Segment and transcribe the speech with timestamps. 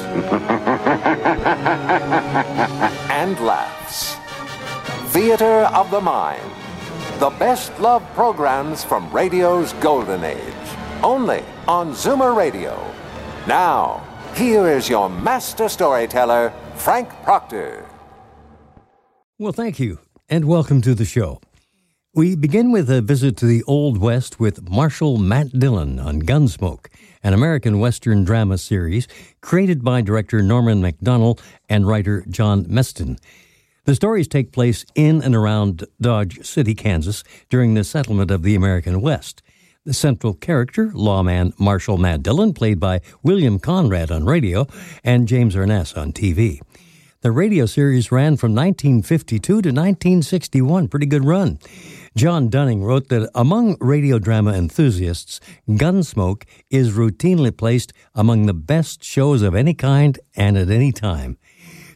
[3.10, 4.16] and laughs.
[5.12, 6.42] Theater of the Mind.
[7.18, 10.40] The best love programs from radio's golden age.
[11.02, 12.78] Only on Zoomer Radio.
[13.46, 17.86] Now, here is your master storyteller, Frank Proctor.
[19.38, 21.40] Well, thank you, and welcome to the show.
[22.14, 26.86] We begin with a visit to the Old West with Marshal Matt Dillon on Gunsmoke,
[27.26, 29.08] an American Western drama series
[29.40, 33.18] created by director Norman Macdonnell and writer John Meston.
[33.84, 38.54] The stories take place in and around Dodge City, Kansas, during the settlement of the
[38.54, 39.42] American West.
[39.84, 44.68] The central character, lawman Marshal Matt Dillon, played by William Conrad on radio
[45.02, 46.60] and James Arness on TV.
[47.22, 50.86] The radio series ran from 1952 to 1961.
[50.86, 51.58] Pretty good run.
[52.16, 59.04] John Dunning wrote that among radio drama enthusiasts, Gunsmoke is routinely placed among the best
[59.04, 61.36] shows of any kind and at any time.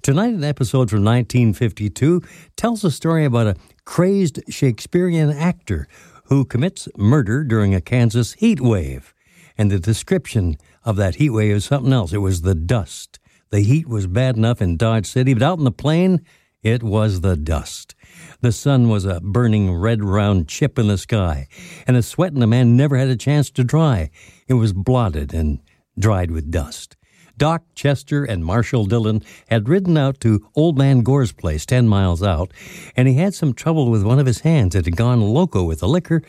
[0.03, 2.21] Tonight, an episode from 1952
[2.55, 5.89] tells a story about a crazed Shakespearean actor
[6.25, 9.15] who commits murder during a Kansas heat wave.
[9.57, 12.13] And the description of that heat wave is something else.
[12.13, 13.19] It was the dust.
[13.49, 16.21] The heat was bad enough in Dodge City, but out in the plain,
[16.63, 17.95] it was the dust.
[18.41, 21.49] The sun was a burning red round chip in the sky,
[21.87, 24.11] and the sweat in the man never had a chance to dry.
[24.49, 25.61] It was blotted and
[25.99, 26.97] dried with dust.
[27.41, 32.23] Doc Chester and Marshal Dillon had ridden out to Old Man Gore's place, 10 miles
[32.23, 32.53] out,
[32.95, 34.75] and he had some trouble with one of his hands.
[34.75, 36.23] that had gone loco with the liquor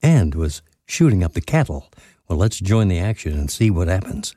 [0.00, 1.90] and was shooting up the cattle.
[2.28, 4.36] Well, let's join the action and see what happens.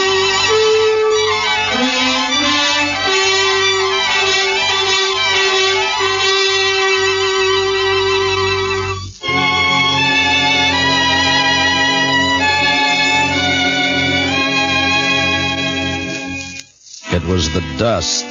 [17.13, 18.25] It was the dust.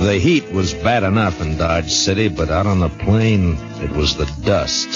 [0.00, 4.16] The heat was bad enough in Dodge City, but out on the plain, it was
[4.16, 4.88] the dust.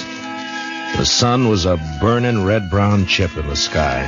[0.96, 4.00] The sun was a burning red brown chip in the sky,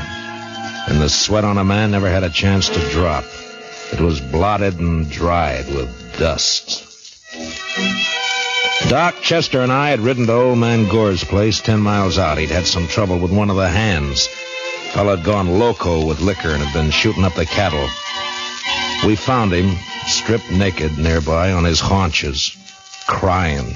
[0.88, 3.24] and the sweat on a man never had a chance to drop.
[3.92, 6.84] It was blotted and dried with dust.
[8.88, 12.36] Doc Chester and I had ridden to Old Man Gore's place ten miles out.
[12.36, 14.26] He'd had some trouble with one of the hands.
[14.90, 17.88] Fellow had gone loco with liquor and had been shooting up the cattle.
[19.04, 19.76] We found him,
[20.06, 22.56] stripped naked nearby on his haunches,
[23.08, 23.74] crying,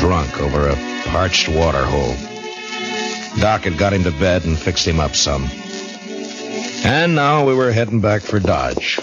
[0.00, 2.14] drunk over a parched water hole.
[3.40, 5.50] Doc had got him to bed and fixed him up some.
[6.82, 8.98] And now we were heading back for Dodge.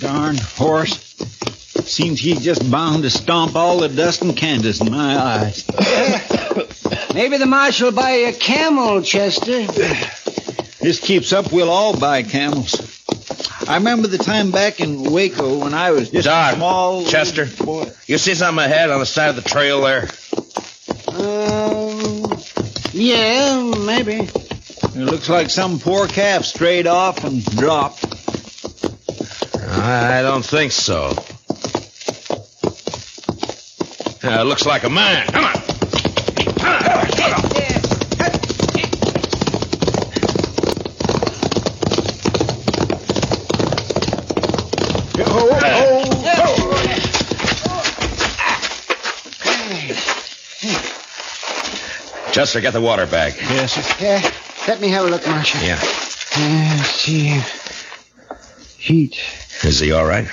[0.00, 0.98] Darn horse.
[1.86, 5.64] Seems he's just bound to stomp all the dust in Kansas in my eyes.
[7.14, 9.66] Maybe the marshal will buy you a camel, Chester.
[10.80, 12.74] This keeps up, we'll all buy camels.
[13.68, 17.46] I remember the time back in Waco when I was just Doc, a small Chester.
[17.64, 17.90] boy.
[18.06, 20.08] You see something ahead on the side of the trail there?
[21.08, 22.40] Um,
[22.92, 24.20] yeah, maybe.
[24.22, 28.04] It looks like some poor calf strayed off and dropped.
[29.72, 31.14] I don't think so.
[34.22, 35.26] Uh, looks like a man.
[35.28, 35.52] Come on.
[36.62, 36.99] Oh, oh,
[52.32, 53.34] Chester, get the water bag.
[53.36, 54.04] Yes, sir.
[54.04, 54.32] Yeah,
[54.68, 55.60] let me have a look, Marshal.
[55.62, 55.78] Yeah.
[56.36, 57.40] Uh, let's see.
[58.78, 59.18] Heat.
[59.64, 60.28] Is he all right?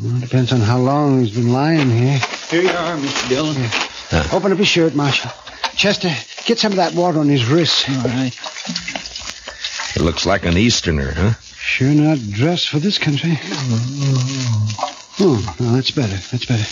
[0.00, 2.18] Well, depends on how long he's been lying here.
[2.50, 3.28] Here you are, Mr.
[3.28, 4.32] Dillon.
[4.32, 5.30] Open up his shirt, Marshal.
[5.74, 6.10] Chester,
[6.44, 7.88] get some of that water on his wrists.
[7.88, 8.34] All right.
[9.94, 11.32] He looks like an Easterner, huh?
[11.56, 13.38] Sure not dressed for this country.
[15.20, 16.16] Oh, no, that's better.
[16.30, 16.64] That's better.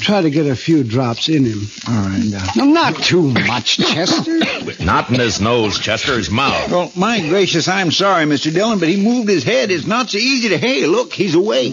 [0.00, 1.68] Try to get a few drops in him.
[1.86, 2.44] All right, now.
[2.56, 4.40] No, not too much, Chester.
[4.82, 6.70] Not in his nose, Chester, his mouth.
[6.70, 8.52] Well, my gracious, I'm sorry, Mr.
[8.52, 9.70] Dillon, but he moved his head.
[9.70, 11.72] It's not so easy to hey, look, he's awake.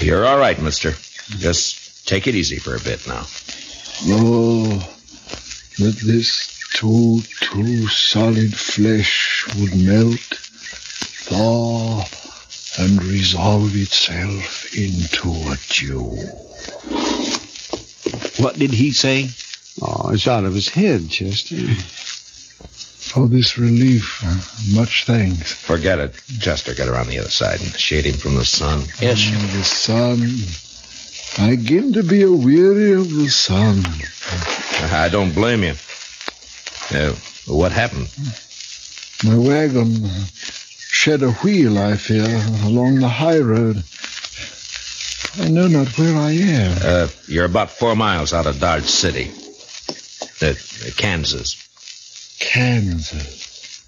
[0.00, 0.92] You're all right, mister.
[1.38, 3.24] Just take it easy for a bit now.
[4.08, 4.78] Oh,
[5.78, 12.04] that this too, too solid flesh would melt, thaw,
[12.78, 16.10] and resolve itself into a dew.
[18.42, 19.30] What did he say?
[19.80, 21.56] Oh, it's out of his head, Chester.
[21.56, 25.52] For this relief, uh, much thanks.
[25.52, 26.14] Forget it.
[26.40, 28.82] Chester, get around the other side and shade him from the sun.
[29.00, 30.30] Yes, And the sun.
[31.38, 33.84] I begin to be a weary of the sun.
[34.92, 35.74] I don't blame you.
[36.90, 37.14] Uh,
[37.46, 38.08] what happened?
[39.24, 40.24] My wagon uh,
[41.06, 42.26] shed a wheel, I fear,
[42.64, 43.80] along the high road.
[45.38, 46.78] I know not where I am.
[46.82, 49.30] Uh, you're about four miles out of Dodge City.
[50.42, 50.54] Uh,
[50.96, 51.54] Kansas.
[52.40, 53.86] Kansas.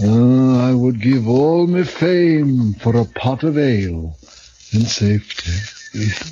[0.00, 4.16] Oh, I would give all my fame for a pot of ale
[4.72, 5.50] and safety.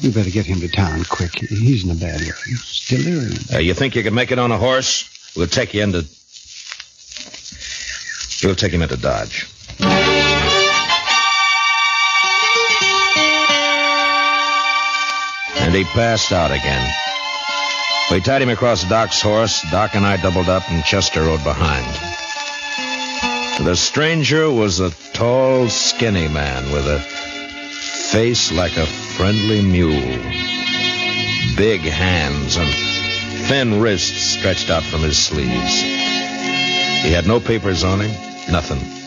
[0.00, 1.40] We better get him to town quick.
[1.40, 2.30] He's in a bad way.
[2.46, 3.42] He's delirium.
[3.52, 5.34] Uh, you think you can make it on a horse?
[5.36, 6.06] We'll take you into.
[8.44, 9.48] We'll take him into Dodge.
[15.60, 16.94] And he passed out again.
[18.10, 19.62] We tied him across Doc's horse.
[19.70, 21.86] Doc and I doubled up, and Chester rode behind.
[23.66, 30.22] The stranger was a tall, skinny man with a face like a friendly mule.
[31.56, 32.68] Big hands and
[33.48, 35.80] thin wrists stretched out from his sleeves.
[35.80, 38.10] He had no papers on him,
[38.52, 39.05] nothing.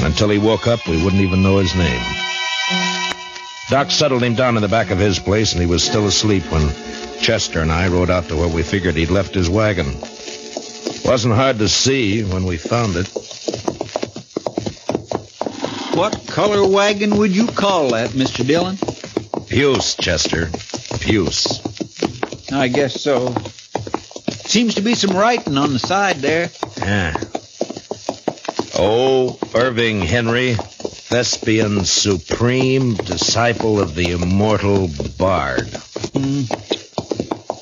[0.00, 2.02] And until he woke up, we wouldn't even know his name.
[3.68, 6.42] Doc settled him down in the back of his place, and he was still asleep
[6.50, 6.72] when
[7.20, 10.00] Chester and I rode out to where we figured he'd left his wagon.
[11.04, 13.08] Wasn't hard to see when we found it.
[15.94, 18.46] What color wagon would you call that, Mr.
[18.46, 18.78] Dillon?
[19.48, 20.48] Puce, Chester.
[21.00, 21.60] Puce.
[22.52, 23.34] I guess so.
[24.48, 26.50] Seems to be some writing on the side there.
[26.78, 27.16] Yeah.
[28.82, 34.88] Oh, Irving Henry, thespian supreme, disciple of the immortal
[35.18, 35.68] bard.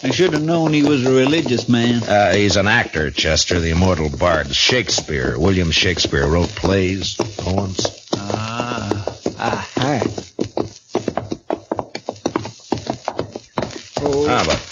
[0.05, 2.05] I should have known he was a religious man.
[2.05, 4.55] Uh, he's an actor, Chester, the immortal bard.
[4.55, 7.85] Shakespeare, William Shakespeare, wrote plays, poems.
[8.15, 9.05] Ah.
[14.31, 14.69] Ah, but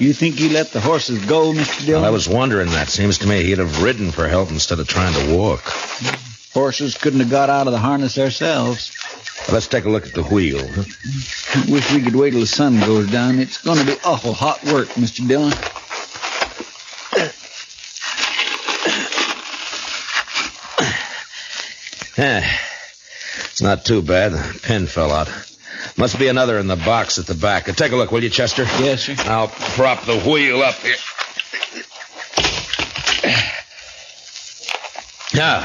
[0.00, 1.84] You think he let the horses go, Mr.
[1.84, 2.00] Dillon?
[2.02, 2.88] well, I was wondering that.
[2.88, 5.60] Seems to me he'd have ridden for help instead of trying to walk.
[6.54, 8.96] Horses couldn't have got out of the harness themselves.
[9.52, 10.66] Let's take a look at the wheel.
[10.72, 10.84] huh?
[11.68, 13.38] Wish we could wait till the sun goes down.
[13.38, 15.26] It's going to be awful hot work, Mr.
[15.28, 15.52] Dillon.
[22.16, 22.58] Eh,
[23.50, 24.32] it's not too bad.
[24.32, 25.28] The pin fell out.
[25.96, 27.68] Must be another in the box at the back.
[27.68, 28.62] Uh, Take a look, will you, Chester?
[28.80, 29.14] Yes, sir.
[29.18, 30.96] I'll prop the wheel up here.
[35.34, 35.60] Now,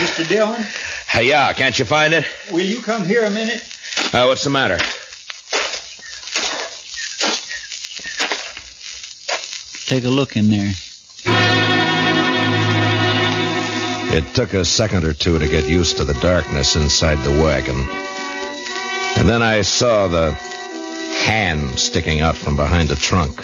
[0.00, 0.28] Mr.
[0.28, 0.62] Dillon,
[1.06, 2.24] Hey, yeah, can't you find it?
[2.50, 3.62] will you come here a minute?
[4.12, 4.78] Uh, what's the matter?
[9.86, 10.72] Take a look in there.
[14.12, 17.88] It took a second or two to get used to the darkness inside the wagon.
[19.16, 20.32] And then I saw the
[21.24, 23.42] hand sticking out from behind the trunk.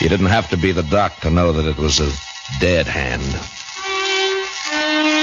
[0.00, 2.10] You didn't have to be the doc to know that it was a
[2.60, 3.22] dead hand.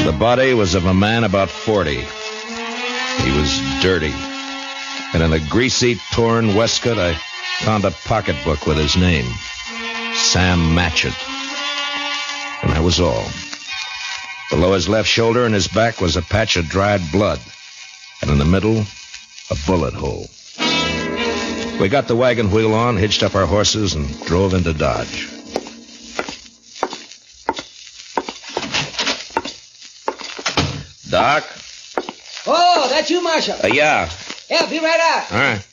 [0.05, 1.95] The body was of a man about 40.
[1.95, 4.13] He was dirty.
[5.13, 7.13] And in a greasy, torn waistcoat, I
[7.59, 9.25] found a pocketbook with his name
[10.15, 11.15] Sam Matchett.
[12.63, 13.25] And that was all.
[14.49, 17.39] Below his left shoulder and his back was a patch of dried blood.
[18.21, 18.85] And in the middle,
[19.51, 20.27] a bullet hole.
[21.79, 25.27] We got the wagon wheel on, hitched up our horses, and drove into Dodge.
[31.09, 31.43] Doc?
[32.47, 33.55] Oh, that's you, Marshal.
[33.61, 34.09] Uh, yeah.
[34.49, 35.31] Yeah, be right out.
[35.31, 35.67] All right.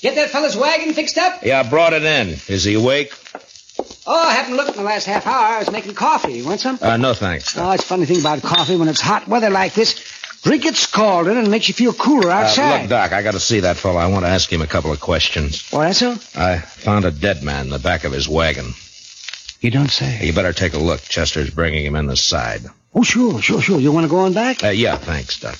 [0.00, 1.44] Get that fella's wagon fixed up?
[1.44, 2.28] Yeah, I brought it in.
[2.48, 3.12] Is he awake?
[4.06, 5.56] Oh, I haven't looked in the last half hour.
[5.56, 6.32] I was making coffee.
[6.32, 6.78] You want some?
[6.80, 7.56] Uh, no, thanks.
[7.58, 10.19] Oh, it's a funny thing about coffee when it's hot weather like this.
[10.42, 12.80] Drink it scalded and it makes you feel cooler Uh, outside.
[12.82, 13.98] look, Doc, I got to see that fellow.
[13.98, 15.68] I want to ask him a couple of questions.
[15.72, 16.12] Oh, that's so?
[16.34, 18.72] I found a dead man in the back of his wagon.
[19.60, 20.20] You don't say.
[20.24, 21.02] You better take a look.
[21.02, 22.62] Chester's bringing him in the side.
[22.94, 23.78] Oh, sure, sure, sure.
[23.78, 24.64] You want to go on back?
[24.64, 25.58] Uh, yeah, thanks, Doc.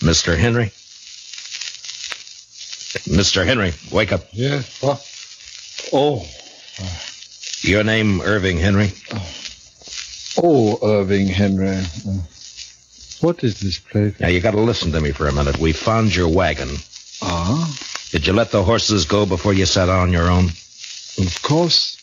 [0.00, 0.36] Mr.
[0.36, 0.66] Henry?
[3.08, 3.44] Mr.
[3.44, 4.24] Henry, wake up.
[4.32, 4.98] Yeah, what?
[5.92, 6.24] Oh,
[7.62, 8.92] Your name, Irving Henry?
[10.42, 11.82] oh, Irving Henry.
[13.20, 14.18] What is this place?
[14.20, 15.58] Now, you got to listen to me for a minute.
[15.58, 16.76] We found your wagon.
[17.22, 17.74] Ah,
[18.10, 20.46] Did you let the horses go before you sat out on your own?
[21.18, 21.96] of course.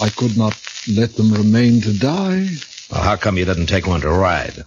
[0.00, 0.54] I could not
[0.88, 2.48] let them remain to die.
[2.90, 4.64] Well, how come you didn't take one to ride?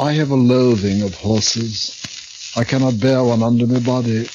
[0.00, 1.96] I have a loathing of horses.
[2.56, 4.28] I cannot bear one under my body.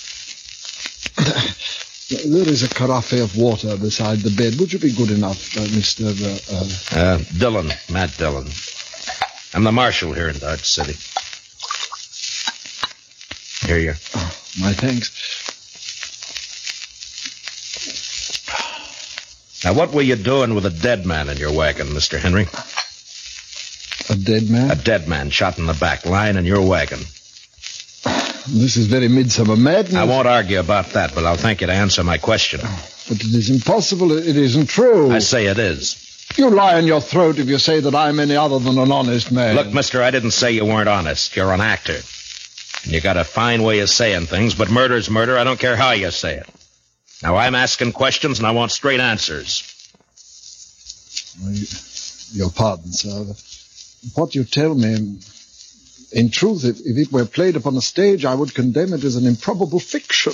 [2.25, 4.59] there is a carafe of water beside the bed.
[4.59, 6.11] Would you be good enough, uh, Mr.
[6.93, 8.47] Uh, uh, Uh, Dillon, Matt Dillon.
[9.53, 10.95] I'm the marshal here in Dodge City.
[13.67, 14.31] Here you are.
[14.59, 15.11] my thanks.
[19.63, 22.19] Now, what were you doing with a dead man in your wagon, Mr.
[22.19, 22.47] Henry?
[24.09, 24.69] A dead man?
[24.69, 26.99] A dead man shot in the back, lying in your wagon.
[28.47, 29.95] This is very midsummer madness.
[29.95, 32.61] I won't argue about that, but I'll thank you to answer my question.
[32.61, 34.11] But it is impossible.
[34.11, 35.11] It isn't true.
[35.11, 36.01] I say it is.
[36.37, 39.31] You lie in your throat if you say that I'm any other than an honest
[39.31, 39.55] man.
[39.55, 41.35] Look, mister, I didn't say you weren't honest.
[41.35, 41.99] You're an actor.
[42.83, 45.37] And you got a fine way of saying things, but murder's murder.
[45.37, 46.49] I don't care how you say it.
[47.23, 49.63] Now, I'm asking questions, and I want straight answers.
[52.33, 53.25] Your pardon, sir.
[54.13, 55.17] What you tell me,
[56.15, 59.17] in truth, if, if it were played upon a stage, I would condemn it as
[59.17, 60.31] an improbable fiction.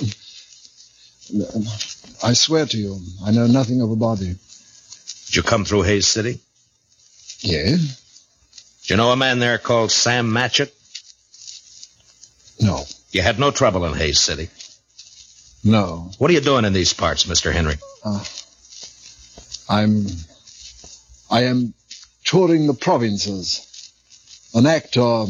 [2.22, 4.36] I swear to you, I know nothing of a body.
[5.26, 6.38] Did you come through Hays City?
[7.40, 7.80] Yes?
[8.84, 10.70] Do you know a man there called Sam Matchett?
[12.60, 12.84] No.
[13.10, 14.50] You had no trouble in Hays City.
[15.64, 16.12] No.
[16.18, 17.52] What are you doing in these parts, Mr.
[17.52, 17.74] Henry?
[18.04, 18.24] Uh,
[19.68, 20.06] I'm.
[21.28, 21.74] I am
[22.24, 23.66] touring the provinces.
[24.54, 25.26] An actor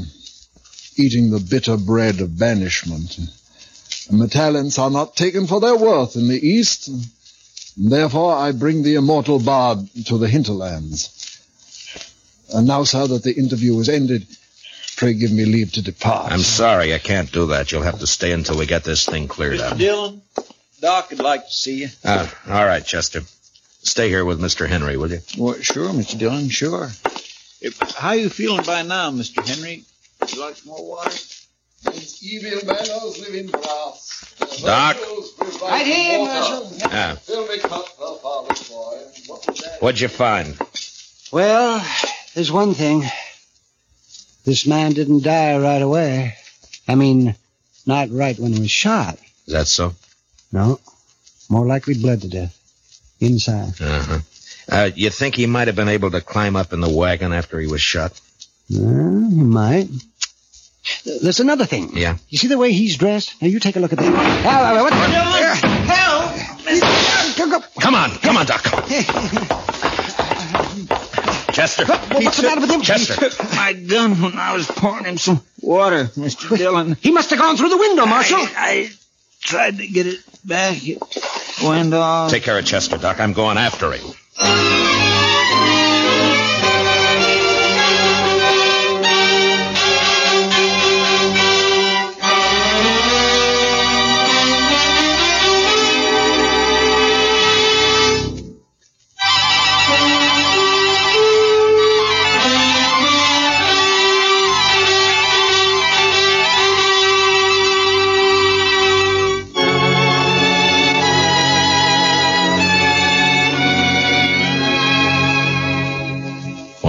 [0.96, 3.18] eating the bitter bread of banishment.
[4.08, 6.88] And my talents are not taken for their worth in the East.
[6.88, 11.18] And therefore, I bring the immortal bard to the hinterlands.
[12.52, 14.26] And now, sir, that the interview is ended,
[14.96, 16.32] pray give me leave to depart.
[16.32, 17.72] I'm sorry, I can't do that.
[17.72, 19.74] You'll have to stay until we get this thing cleared up.
[19.74, 19.78] Mr.
[19.78, 20.22] Dillon,
[20.80, 21.88] Doc would like to see you.
[22.04, 23.22] Uh, all right, Chester.
[23.84, 24.68] Stay here with Mr.
[24.68, 25.20] Henry, will you?
[25.38, 26.18] Well, sure, Mr.
[26.18, 26.90] Dillon, sure.
[27.60, 29.44] If, how are you feeling by now, Mr.
[29.46, 29.84] Henry?
[30.32, 31.18] Would you like some more water?
[32.22, 34.34] evil manners live in brass.
[34.62, 34.96] Doc?
[35.60, 36.72] Right here, Marshal.
[36.78, 37.14] Yeah.
[37.16, 39.02] Fill me cup, her father's boy.
[39.26, 40.56] What What'd you find?
[41.32, 41.86] Well,
[42.34, 43.02] there's one thing.
[44.46, 46.34] This man didn't die right away.
[46.88, 47.34] I mean,
[47.84, 49.18] not right when he was shot.
[49.46, 49.92] Is that so?
[50.50, 50.80] No.
[51.50, 52.58] More likely bled to death.
[53.20, 53.80] Inside.
[53.80, 54.18] Uh-huh.
[54.70, 57.60] Uh, you think he might have been able to climb up in the wagon after
[57.60, 58.18] he was shot?
[58.70, 59.88] Well, he might.
[61.04, 61.96] There's another thing.
[61.96, 62.16] Yeah.
[62.28, 63.40] You see the way he's dressed?
[63.40, 64.12] Now, you take a look at that.
[64.46, 64.92] Ah, what?
[65.88, 66.32] Help!
[67.80, 68.62] Come on, come on, Doc.
[71.52, 71.84] Chester.
[71.86, 72.80] What's the matter with him?
[72.80, 73.14] Chester.
[73.54, 76.56] My gun when I was pouring him some water, Mr.
[76.56, 76.96] Dillon.
[77.00, 78.38] He must have gone through the window, Marshal.
[78.38, 78.90] I, I
[79.40, 80.78] tried to get it back.
[80.82, 80.98] It
[81.62, 82.30] went off.
[82.30, 83.20] Take care of Chester, Doc.
[83.20, 84.06] I'm going after him.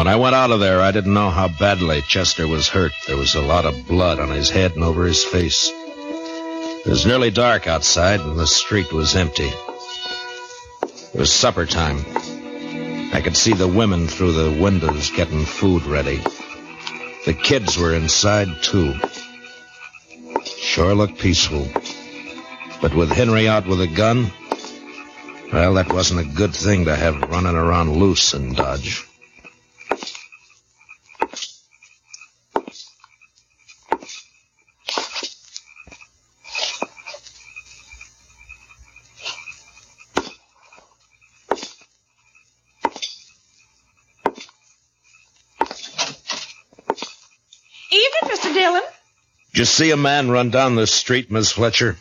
[0.04, 2.92] When I went out of there, I didn't know how badly Chester was hurt.
[3.08, 5.72] There was a lot of blood on his head and over his face.
[5.72, 9.48] It was nearly dark outside, and the street was empty.
[9.48, 12.04] It was supper time.
[13.14, 16.18] I could see the women through the windows getting food ready.
[17.26, 18.96] The kids were inside, too.
[20.46, 21.66] Sure looked peaceful.
[22.82, 24.34] But with Henry out with a gun,
[25.54, 29.08] Well, that wasn't a good thing to have running around loose in Dodge.
[47.94, 48.52] Evening, Mr.
[48.56, 48.82] Dillon.
[49.53, 51.96] Did you see a man run down the street, Miss Fletcher?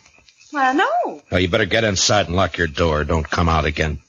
[0.51, 1.21] Well, no.
[1.31, 3.05] Well, you better get inside and lock your door.
[3.05, 4.01] Don't come out again.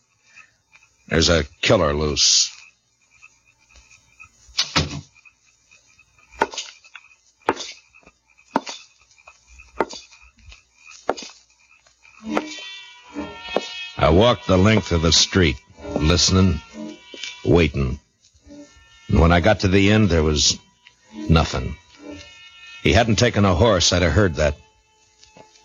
[1.06, 2.50] There's a killer loose.
[13.96, 15.54] I walked the length of the street,
[15.94, 16.60] listening,
[17.44, 18.00] waiting.
[19.06, 20.58] And when I got to the end, there was
[21.28, 21.76] nothing.
[22.84, 24.56] He hadn't taken a horse, I'd have heard that.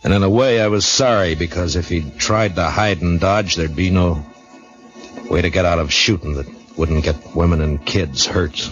[0.06, 3.56] And in a way, I was sorry because if he'd tried to hide and dodge,
[3.58, 4.26] there'd be no
[5.30, 6.48] way to get out of shooting that
[6.78, 8.72] wouldn't get women and kids hurt.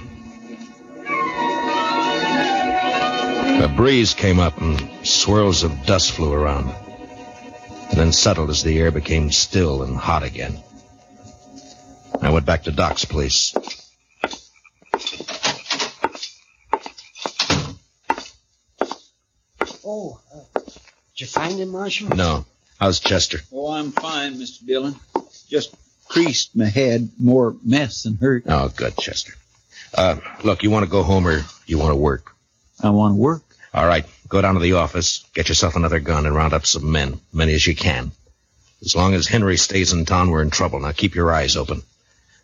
[3.60, 6.74] A breeze came up and swirls of dust flew around,
[7.90, 10.58] and then settled as the air became still and hot again.
[12.22, 13.54] I went back to Doc's place.
[19.90, 20.60] Oh, uh,
[21.16, 22.10] did you find him, Marshal?
[22.10, 22.46] No.
[22.78, 23.40] How's Chester?
[23.54, 24.66] Oh, I'm fine, Mr.
[24.66, 24.96] Dillon.
[25.48, 25.74] Just
[26.10, 28.44] creased my head, more mess than hurt.
[28.48, 29.34] Oh, good, Chester.
[29.94, 32.36] Uh, look, you want to go home or you want to work?
[32.84, 33.44] I want to work.
[33.74, 36.92] All right, go down to the office, get yourself another gun, and round up some
[36.92, 38.12] men, many as you can.
[38.82, 40.82] As long as Henry stays in town, we're in trouble.
[40.82, 41.82] Now keep your eyes open.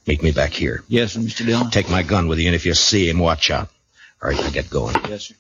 [0.08, 0.86] Meet me back here.
[0.88, 1.46] Yes, sir, Mr.
[1.46, 1.72] Dillon.
[1.72, 3.68] Take my gun with you, and if you see him, watch out.
[4.22, 4.96] All right, now get going.
[5.10, 5.36] Yes, sir.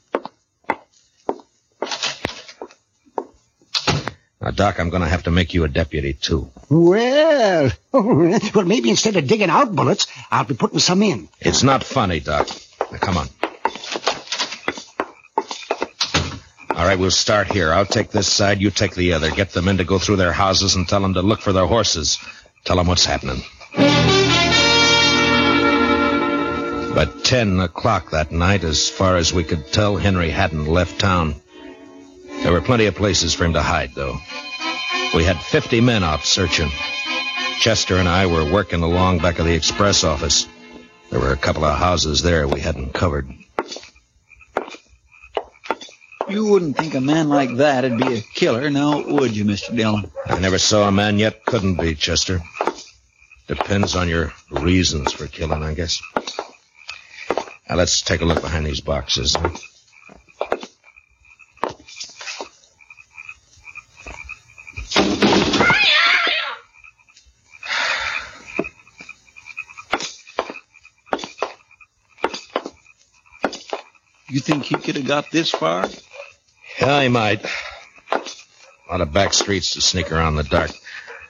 [4.43, 6.51] Now, Doc, I'm going to have to make you a deputy, too.
[6.69, 11.29] Well, oh, well, maybe instead of digging out bullets, I'll be putting some in.
[11.39, 12.49] It's not funny, Doc.
[12.91, 13.29] Now, come on.
[16.75, 17.71] All right, we'll start here.
[17.71, 19.31] I'll take this side, you take the other.
[19.31, 21.67] Get the men to go through their houses and tell them to look for their
[21.67, 22.19] horses.
[22.65, 23.43] Tell them what's happening.
[26.93, 31.35] But 10 o'clock that night, as far as we could tell, Henry hadn't left town.
[32.43, 34.17] There were plenty of places for him to hide, though.
[35.15, 36.69] We had 50 men out searching.
[37.59, 40.45] Chester and I were working along back of the express office.
[41.09, 43.29] There were a couple of houses there we hadn't covered.
[46.29, 49.75] You wouldn't think a man like that'd be a killer, now would you, Mr.
[49.75, 50.11] Dillon?
[50.25, 52.41] I never saw a man yet couldn't be, Chester.
[53.47, 56.01] Depends on your reasons for killing, I guess.
[57.69, 59.37] Now, let's take a look behind these boxes.
[74.33, 75.87] You think he could have got this far?
[76.81, 77.45] Yeah, he might.
[78.11, 78.19] A
[78.89, 80.71] lot of back streets to sneak around the dark.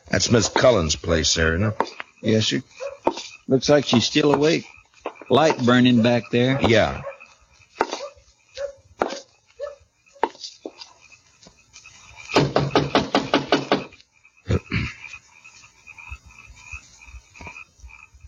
[0.09, 1.89] That's Miss Cullen's place there, isn't it?
[2.21, 2.63] Yes, sir.
[3.49, 4.65] Looks like she's still awake.
[5.29, 6.61] Light burning back there.
[6.61, 7.01] Yeah.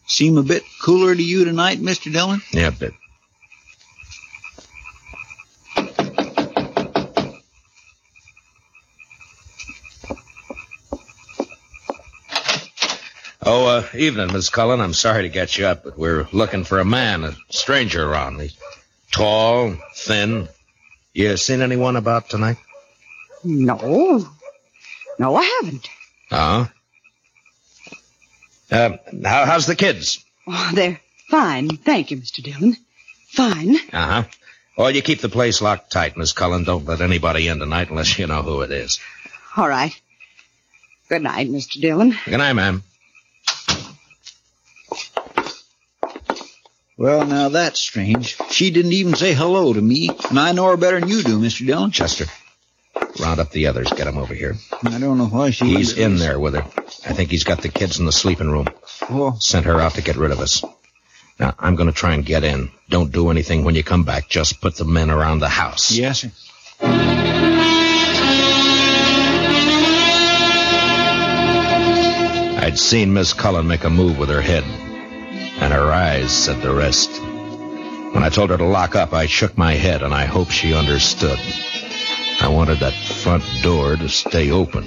[0.06, 2.12] Seem a bit cooler to you tonight, Mr.
[2.12, 2.42] Dillon?
[2.52, 2.94] Yeah, a bit.
[13.98, 14.82] Evening, Miss Cullen.
[14.82, 18.40] I'm sorry to get you up, but we're looking for a man, a stranger around.
[18.40, 18.58] He's
[19.12, 20.48] tall, thin.
[21.14, 22.58] You seen anyone about tonight?
[23.44, 24.26] No.
[25.18, 25.90] No, I haven't.
[26.32, 26.66] Uh-huh.
[28.72, 30.24] Uh, how, how's the kids?
[30.48, 31.70] Oh, they're fine.
[31.70, 32.44] Thank you, Mr.
[32.44, 32.76] Dillon.
[33.30, 33.76] Fine.
[33.94, 34.24] Uh-huh.
[34.78, 36.66] Well, you keep the place locked tight, Miss Cullen.
[36.66, 39.00] Don't let anybody in tonight unless you know who it is.
[39.56, 39.98] All right.
[41.08, 41.80] Good night, Mr.
[41.80, 42.16] Dillon.
[42.26, 42.84] Good night, ma'am.
[46.98, 48.38] Well, now that's strange.
[48.52, 51.40] She didn't even say hello to me, and I know her better than you do,
[51.40, 51.66] Mr.
[51.66, 51.92] Dillon.
[51.92, 52.26] Chester,
[53.20, 53.90] round up the others.
[53.90, 54.56] Get them over here.
[54.84, 55.66] I don't know why she.
[55.66, 56.64] He's in there with her.
[57.08, 58.68] I think he's got the kids in the sleeping room.
[59.10, 60.64] Oh, Sent her out to get rid of us.
[61.38, 62.72] Now, I'm going to try and get in.
[62.90, 64.30] Don't do anything when you come back.
[64.30, 65.92] Just put the men around the house.
[65.92, 66.32] yes, sir.
[72.58, 74.64] I'd seen Miss Cullen make a move with her head,
[75.60, 77.22] and her eyes said the rest.
[78.14, 80.74] When I told her to lock up, I shook my head, and I hope she
[80.74, 81.40] understood.
[82.42, 84.84] I wanted that front door to stay open.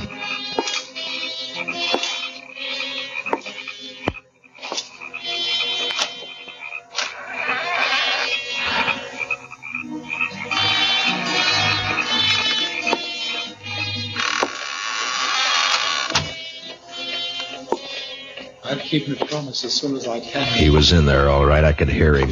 [18.88, 20.46] I'll keep promise as soon as I can.
[20.46, 21.62] He was in there, all right.
[21.62, 22.30] I could hear him.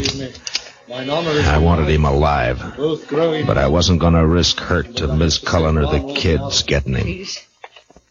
[0.88, 3.44] Mine honor is I wanted him alive, both growing.
[3.44, 7.02] but I wasn't going to risk hurt to Miss Cullen or the kids getting him.
[7.02, 7.46] Please.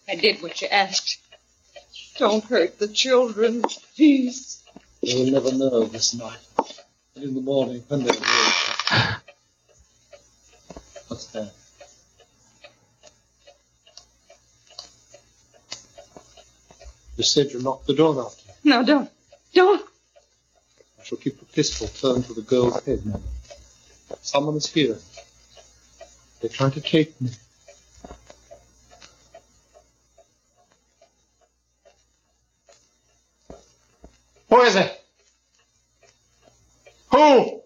[0.07, 1.17] I did what you asked.
[2.19, 3.63] Don't hurt the children,
[3.95, 4.63] please.
[5.01, 6.37] They will never know this night.
[7.15, 9.15] And in the morning, when they wake.
[11.07, 11.51] What's that?
[17.17, 18.71] You said you locked the door after you.
[18.71, 19.09] No, don't.
[19.53, 19.81] Don't.
[20.99, 23.21] I shall keep the pistol turned to the girl's head now.
[24.21, 24.97] Someone is here.
[26.41, 27.29] They're trying to take me.
[34.49, 35.01] Who is it?
[37.11, 37.61] Who?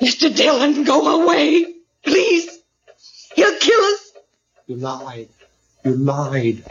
[0.00, 0.34] Mr.
[0.34, 1.74] Dillon, go away.
[2.04, 2.58] Please.
[3.34, 4.12] He'll kill us.
[4.68, 5.30] You lied.
[5.82, 6.62] You lied.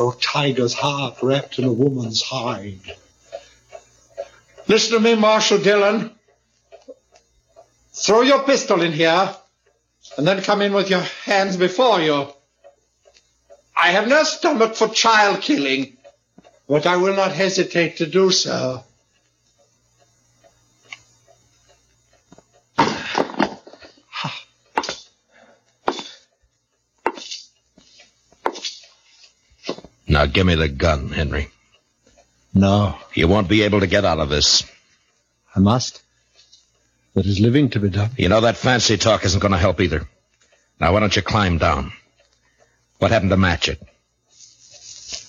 [0.00, 2.80] Oh, tiger's heart wrapped in a woman's hide.
[4.66, 6.10] Listen to me, Marshal Dillon.
[7.92, 9.34] Throw your pistol in here,
[10.18, 12.26] and then come in with your hands before you.
[13.76, 15.96] I have no stomach for child killing,
[16.68, 18.82] but I will not hesitate to do so.
[30.16, 31.50] Now give me the gun, Henry.
[32.54, 34.64] No, You won't be able to get out of this.
[35.54, 36.00] I must.
[37.12, 38.12] There is living to be done.
[38.16, 40.08] You know that fancy talk isn't going to help either.
[40.80, 41.92] Now why don't you climb down?
[42.98, 43.76] What happened to Matchett?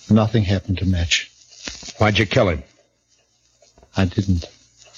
[0.09, 1.29] Nothing happened to Match.
[1.97, 2.63] Why'd you kill him?
[3.97, 4.45] I didn't.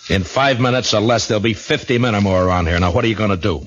[0.07, 2.79] In five minutes or less, there'll be 50 men or more around here.
[2.79, 3.65] Now, what are you going to do?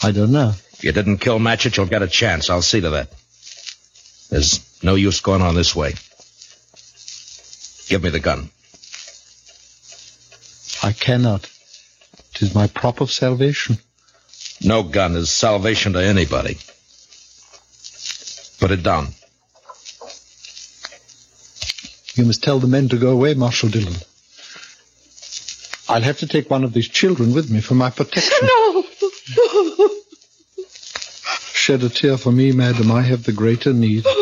[0.00, 0.52] I don't know.
[0.74, 2.50] If you didn't kill Matchett, you'll get a chance.
[2.50, 3.08] I'll see to that.
[4.30, 5.94] There's no use going on this way.
[7.88, 8.50] Give me the gun.
[10.82, 11.50] I cannot.
[12.34, 13.78] It is my prop of salvation.
[14.62, 16.58] No gun is salvation to anybody.
[18.60, 19.08] Put it down.
[22.14, 23.94] You must tell the men to go away, Marshal Dillon.
[25.88, 28.48] I'll have to take one of these children with me for my protection.
[29.36, 29.90] No.
[31.70, 32.90] Shed a tear for me, madam.
[32.90, 34.04] I have the greater need.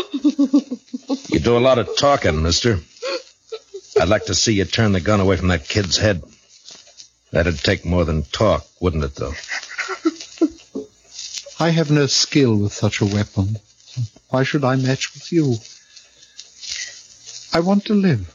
[1.30, 2.78] You do a lot of talking, mister.
[3.98, 6.22] I'd like to see you turn the gun away from that kid's head.
[7.30, 9.32] That'd take more than talk, wouldn't it, though?
[11.64, 13.56] I have no skill with such a weapon.
[14.28, 15.56] Why should I match with you?
[17.54, 18.28] I want to live.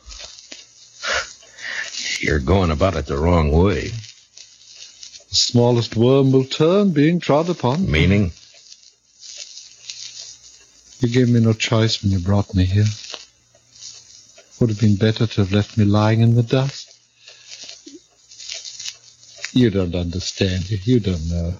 [2.19, 3.89] You're going about it the wrong way.
[3.89, 7.91] The smallest worm will turn, being trod upon.
[7.91, 8.31] Meaning?
[11.03, 12.85] You gave me no choice when you brought me here.
[14.61, 16.97] Would have been better to have left me lying in the dust.
[19.53, 20.71] You don't understand.
[20.71, 21.55] You don't know.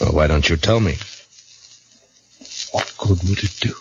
[0.00, 0.96] Well, why don't you tell me?
[2.72, 3.74] What good would it do?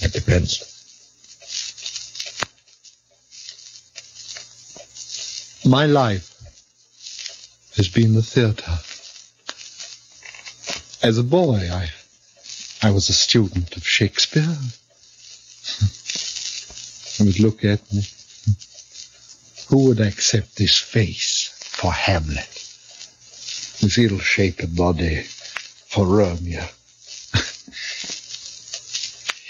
[0.00, 0.72] It depends.
[5.66, 6.32] My life
[7.76, 8.78] has been the theater.
[11.06, 11.88] As a boy, I,
[12.82, 14.42] I was a student of Shakespeare.
[17.18, 18.02] you would look at me.
[19.68, 22.48] Who would accept this face for Hamlet?
[23.80, 26.62] This ill-shaped body for Romeo?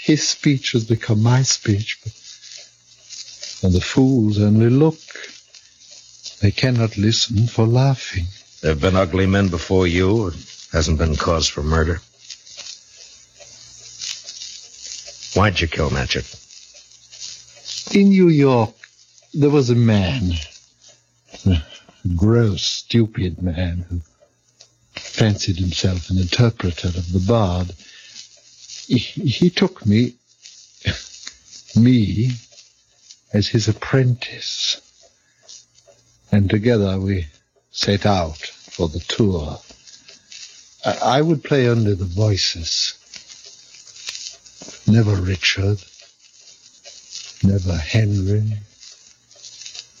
[0.09, 2.13] His speech has become my speech, but
[3.63, 4.99] and the fools only look.
[6.39, 8.27] They cannot listen for laughing.
[8.61, 10.27] There have been ugly men before you.
[10.27, 12.01] It hasn't been cause for murder.
[15.33, 16.25] Why'd you kill Matchett?
[17.95, 18.73] In New York,
[19.33, 20.33] there was a man,
[21.45, 21.61] a
[22.15, 24.01] gross, stupid man who
[24.95, 27.73] fancied himself an interpreter of the bard.
[28.87, 30.15] He, he took me,
[31.75, 32.31] me,
[33.33, 34.81] as his apprentice,
[36.31, 37.27] and together we
[37.71, 39.59] set out for the tour.
[40.87, 42.93] I, would play only the voices,
[44.87, 45.83] never Richard,
[47.43, 48.53] never Henry,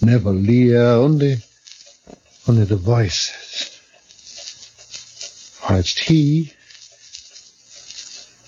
[0.01, 1.39] never Lear, only,
[2.47, 3.77] only the voices.
[5.69, 6.53] Whilst he,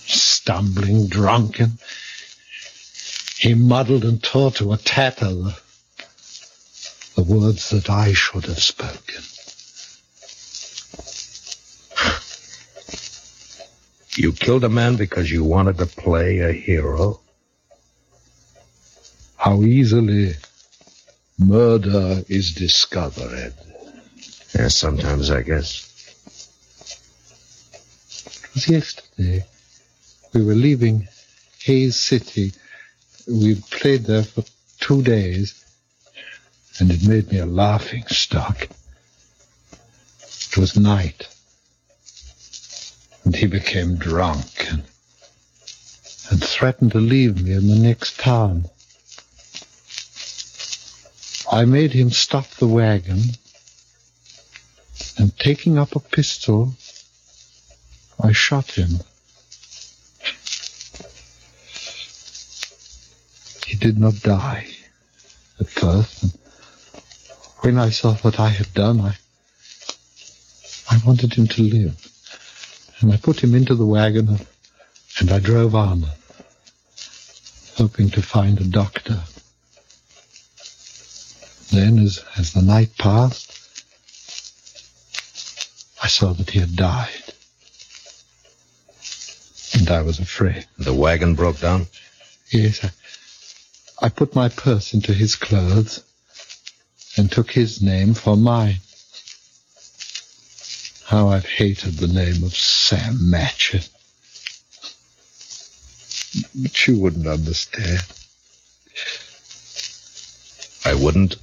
[0.08, 1.78] stumbling, drunken,
[3.38, 5.56] he muddled and tore to a tatter
[7.16, 9.24] the words that I should have spoken.
[14.20, 17.22] You killed a man because you wanted to play a hero?
[19.38, 20.34] How easily
[21.38, 23.54] murder is discovered.
[24.54, 25.86] Yeah, sometimes, I guess.
[28.44, 29.46] It was yesterday.
[30.34, 31.08] We were leaving
[31.64, 32.52] Hays City.
[33.26, 34.44] We played there for
[34.82, 35.64] two days,
[36.78, 38.68] and it made me a laughing stock.
[40.22, 41.26] It was night,
[43.30, 44.82] and he became drunk and,
[46.32, 48.66] and threatened to leave me in the next town.
[51.52, 53.22] I made him stop the wagon,
[55.20, 56.74] and taking up a pistol,
[58.20, 58.98] I shot him.
[63.68, 64.70] He did not die
[65.60, 66.24] at first.
[66.24, 66.34] And
[67.60, 69.16] when I saw what I had done, I,
[70.90, 72.10] I wanted him to live.
[73.02, 74.40] And I put him into the wagon
[75.20, 76.06] and, I drove on,
[77.78, 79.22] hoping to find a doctor.
[81.72, 83.52] Then, as, as the night passed,
[86.02, 87.24] I saw that he had died.
[89.74, 90.66] And I was afraid.
[90.78, 91.88] The wagon broke down?
[92.52, 96.04] Yes, I, I put my purse into his clothes
[97.18, 98.78] and took his name for mine.
[101.10, 103.90] How I've hated the name of Sam Matchett.
[106.54, 108.04] But you wouldn't understand.
[110.86, 111.36] I wouldn't.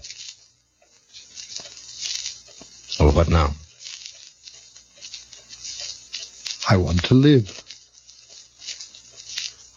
[3.00, 3.55] Well, what now?
[6.70, 7.50] I want to live.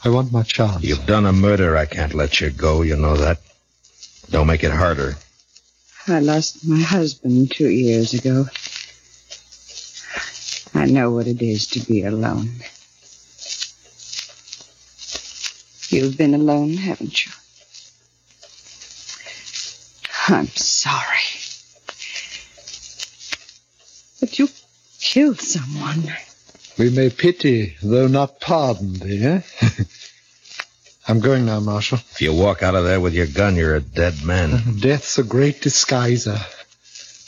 [0.05, 0.83] I want my chance.
[0.83, 1.75] You've done a murder.
[1.75, 2.83] I can't let you go.
[2.83, 3.39] You know that.
[4.29, 5.15] Don't make it harder.
[6.07, 8.45] I lost my husband two years ago.
[10.79, 12.51] I know what it is to be alone.
[15.89, 17.33] You've been alone, haven't you?
[20.29, 21.35] I'm sorry.
[24.21, 24.47] But you
[25.01, 26.13] killed someone.
[26.77, 29.41] We may pity, though not pardon thee, eh?
[31.09, 31.97] I'm going now, Marshal.
[32.11, 34.77] If you walk out of there with your gun, you're a dead man.
[34.79, 36.39] Death's a great disguiser.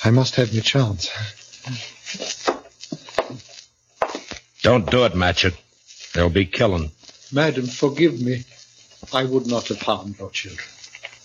[0.05, 1.09] I must have my chance.
[4.71, 5.53] Don't do it, Matchett.
[6.13, 6.91] There'll be killing.
[7.33, 8.45] Madam, forgive me.
[9.11, 10.65] I would not have harmed your children.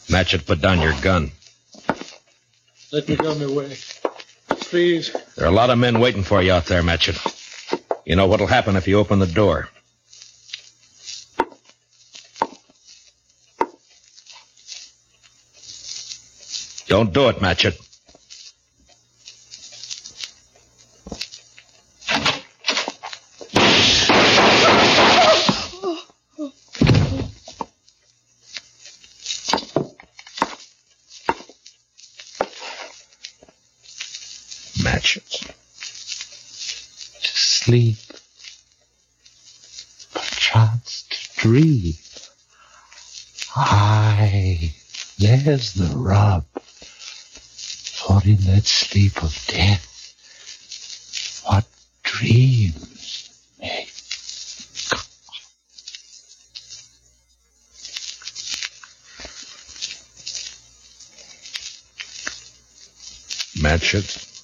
[0.08, 1.30] Matchett, put down your gun.
[2.90, 3.76] Let me go my way.
[4.48, 5.12] Please.
[5.36, 7.20] There are a lot of men waiting for you out there, Matchett.
[8.04, 9.68] You know what'll happen if you open the door.
[16.88, 17.80] Don't do it, Matchett.
[34.86, 35.28] Matchett.
[37.22, 37.96] To sleep.
[40.14, 41.94] Perchance to dream.
[43.56, 44.74] Aye,
[45.46, 46.44] there's the rub.
[46.58, 49.86] For in that sleep of death,
[51.46, 51.64] what
[52.02, 53.30] dreams
[53.60, 53.86] may
[54.90, 55.00] come.
[63.62, 64.35] Matchett.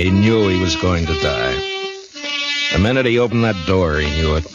[0.00, 1.52] He knew he was going to die.
[2.72, 4.46] The minute he opened that door, he knew it.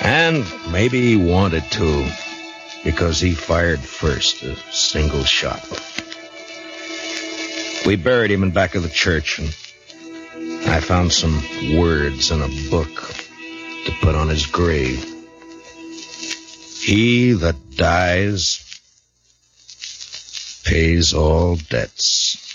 [0.00, 2.10] And maybe he wanted to,
[2.82, 5.62] because he fired first, a single shot.
[7.84, 9.48] We buried him in back of the church, and
[10.70, 11.42] I found some
[11.76, 13.12] words in a book
[13.84, 15.04] to put on his grave.
[16.80, 18.64] He that dies
[20.64, 22.50] pays all debts.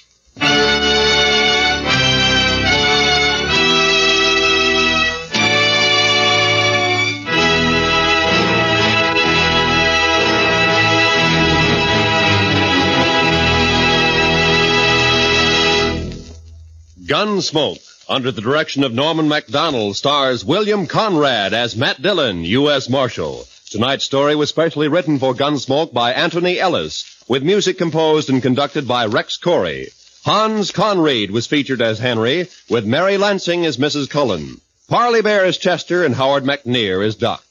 [17.06, 22.90] Gunsmoke, under the direction of Norman Macdonnell, stars William Conrad as Matt Dillon, U.S.
[22.90, 23.48] Marshal.
[23.70, 28.88] Tonight's story was specially written for Gunsmoke by Anthony Ellis, with music composed and conducted
[28.88, 29.94] by Rex Koury.
[30.24, 34.10] Hans Conried was featured as Henry, with Mary Lansing as Mrs.
[34.10, 34.60] Cullen.
[34.88, 37.44] Parley Baer as Chester, and Howard McNear is Doc.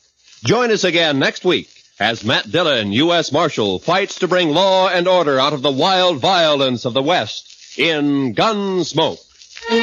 [0.44, 1.68] Join us again next week
[2.00, 3.30] as Matt Dillon, U.S.
[3.30, 7.78] Marshal, fights to bring law and order out of the wild violence of the West
[7.78, 9.23] in Gunsmoke.
[9.70, 9.76] Roy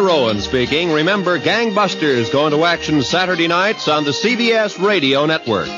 [0.00, 0.90] Rowan speaking.
[0.90, 5.68] Remember, Gangbusters going to action Saturday nights on the CBS Radio Network.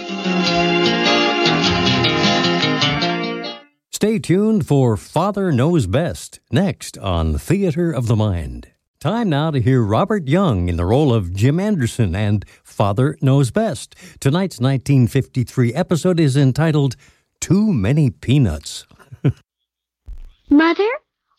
[3.90, 8.73] Stay tuned for Father Knows Best next on Theater of the Mind.
[9.04, 13.50] Time now to hear Robert Young in the role of Jim Anderson and Father Knows
[13.50, 13.94] Best.
[14.18, 16.96] Tonight's 1953 episode is entitled
[17.38, 18.86] Too Many Peanuts.
[20.48, 20.88] Mother,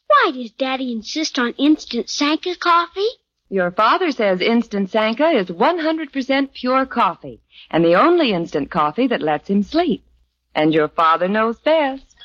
[0.05, 3.09] why does Daddy insist on instant Sanka coffee?
[3.49, 9.23] Your father says instant Sanka is 100% pure coffee and the only instant coffee that
[9.23, 10.05] lets him sleep.
[10.53, 12.15] And your father knows best.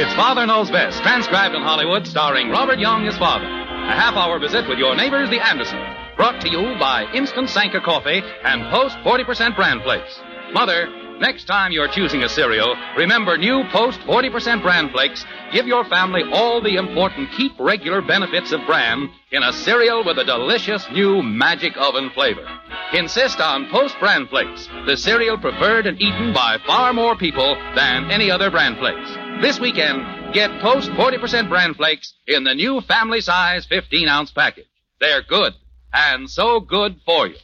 [0.00, 3.46] It's Father Knows Best, transcribed in Hollywood, starring Robert Young as father.
[3.46, 5.82] A half hour visit with your neighbors, the Andersons.
[6.16, 10.20] Brought to you by Instant Sanka Coffee and Post 40% Bran Flakes.
[10.52, 10.86] Mother,
[11.18, 16.22] next time you're choosing a cereal, remember new Post 40% Bran Flakes give your family
[16.32, 21.24] all the important keep regular benefits of bran in a cereal with a delicious new
[21.24, 22.46] magic oven flavor.
[22.92, 28.12] Insist on Post Bran Flakes, the cereal preferred and eaten by far more people than
[28.12, 29.17] any other bran flakes.
[29.40, 34.66] This weekend, get Post 40% Bran Flakes in the new family size 15 ounce package.
[34.98, 35.54] They're good
[35.92, 37.36] and so good for you.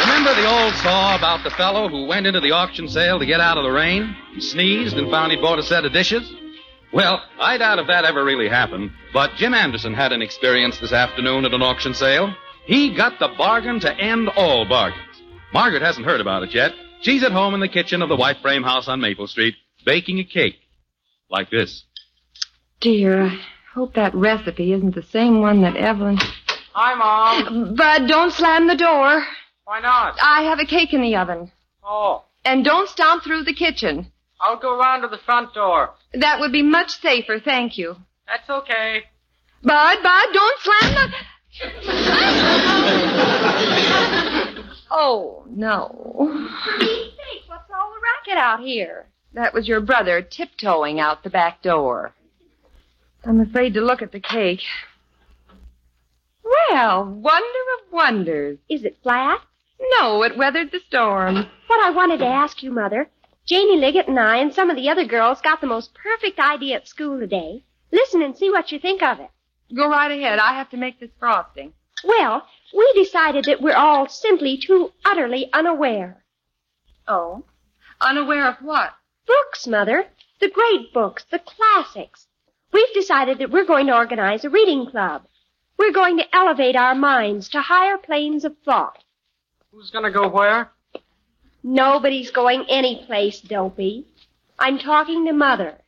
[0.00, 3.40] Remember the old saw about the fellow who went into the auction sale to get
[3.40, 4.16] out of the rain?
[4.34, 6.28] He sneezed and found he'd bought a set of dishes?
[6.92, 10.92] Well, I doubt if that ever really happened, but Jim Anderson had an experience this
[10.92, 12.34] afternoon at an auction sale.
[12.66, 15.00] He got the bargain to end all bargains.
[15.52, 16.72] Margaret hasn't heard about it yet.
[17.02, 20.18] She's at home in the kitchen of the white frame house on Maple Street, baking
[20.20, 20.56] a cake.
[21.28, 21.84] Like this.
[22.80, 23.38] Dear, I
[23.74, 26.18] hope that recipe isn't the same one that Evelyn.
[26.74, 27.74] Hi, Mom.
[27.74, 29.24] Bud, don't slam the door.
[29.64, 30.18] Why not?
[30.22, 31.50] I have a cake in the oven.
[31.84, 34.12] Oh, And don't stomp through the kitchen.
[34.40, 35.90] I'll go round to the front door.
[36.14, 37.96] That would be much safer, thank you.
[38.26, 39.02] That's okay.
[39.62, 41.16] Bud, Bud, don't slam the.
[44.92, 45.88] Oh, no.
[46.16, 49.06] What's all the racket out here?
[49.34, 52.14] That was your brother tiptoeing out the back door.
[53.24, 54.62] I'm afraid to look at the cake.
[56.70, 58.58] Well, wonder of wonders.
[58.68, 59.40] Is it flat?
[59.98, 61.36] No, it weathered the storm.
[61.66, 63.08] What I wanted to ask you, Mother.
[63.46, 66.76] Janie Liggett and I and some of the other girls got the most perfect idea
[66.76, 67.64] at school today.
[67.90, 69.30] Listen and see what you think of it.
[69.74, 70.38] Go right ahead.
[70.38, 71.72] I have to make this frosting.
[72.04, 76.24] Well, we decided that we're all simply too utterly unaware.
[77.06, 77.44] Oh?
[78.00, 78.92] Unaware of what?
[79.26, 80.04] Books, Mother.
[80.40, 82.26] The great books, the classics.
[82.72, 85.26] We've decided that we're going to organize a reading club.
[85.78, 88.98] We're going to elevate our minds to higher planes of thought.
[89.72, 90.70] Who's gonna go where?
[91.62, 94.06] Nobody's going anyplace, Dopey.
[94.58, 95.78] I'm talking to Mother.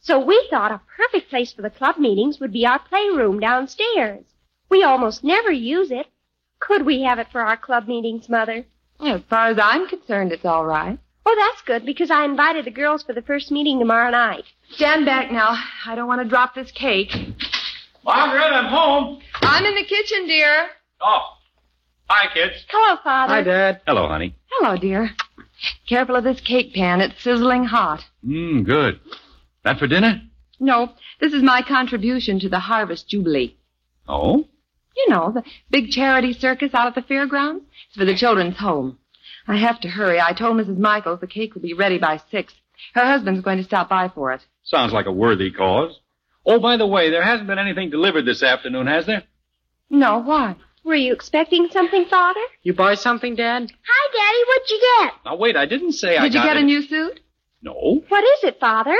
[0.00, 4.24] So we thought a perfect place for the club meetings would be our playroom downstairs.
[4.70, 6.06] We almost never use it.
[6.60, 8.66] Could we have it for our club meetings, Mother?
[9.00, 10.98] As far as I'm concerned, it's all right.
[11.26, 14.44] Oh, that's good, because I invited the girls for the first meeting tomorrow night.
[14.70, 15.56] Stand back now.
[15.86, 17.12] I don't want to drop this cake.
[18.04, 19.20] Margaret, I'm home.
[19.42, 20.68] I'm in the kitchen, dear.
[21.00, 21.36] Oh.
[22.08, 22.64] Hi, kids.
[22.68, 23.34] Hello, Father.
[23.34, 23.80] Hi, Dad.
[23.86, 24.34] Hello, honey.
[24.50, 25.10] Hello, dear.
[25.88, 27.00] Careful of this cake pan.
[27.00, 28.04] It's sizzling hot.
[28.26, 28.98] Mmm, good.
[29.64, 30.22] That for dinner?
[30.58, 33.56] No, this is my contribution to the Harvest Jubilee.
[34.08, 34.46] Oh?
[34.96, 37.64] You know, the big charity circus out at the fairgrounds.
[37.88, 38.98] It's for the children's home.
[39.46, 40.20] I have to hurry.
[40.20, 40.78] I told Mrs.
[40.78, 42.52] Michaels the cake will be ready by six.
[42.94, 44.44] Her husband's going to stop by for it.
[44.62, 45.98] Sounds like a worthy cause.
[46.44, 49.24] Oh, by the way, there hasn't been anything delivered this afternoon, has there?
[49.90, 50.56] No, why?
[50.84, 52.40] Were you expecting something, Father?
[52.62, 53.70] You buy something, Dad?
[53.70, 54.44] Hi, Daddy.
[54.48, 55.12] What'd you get?
[55.26, 57.20] Now, wait, I didn't say I Did you got get a new suit?
[57.62, 58.02] No.
[58.08, 58.96] What is it, Father?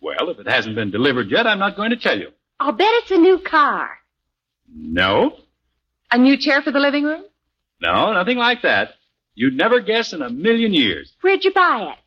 [0.00, 2.30] Well, if it hasn't been delivered yet, I'm not going to tell you.
[2.58, 3.90] I'll bet it's a new car.
[4.74, 5.36] No.
[6.10, 7.24] A new chair for the living room?
[7.80, 8.90] No, nothing like that.
[9.34, 11.12] You'd never guess in a million years.
[11.20, 11.98] Where'd you buy it?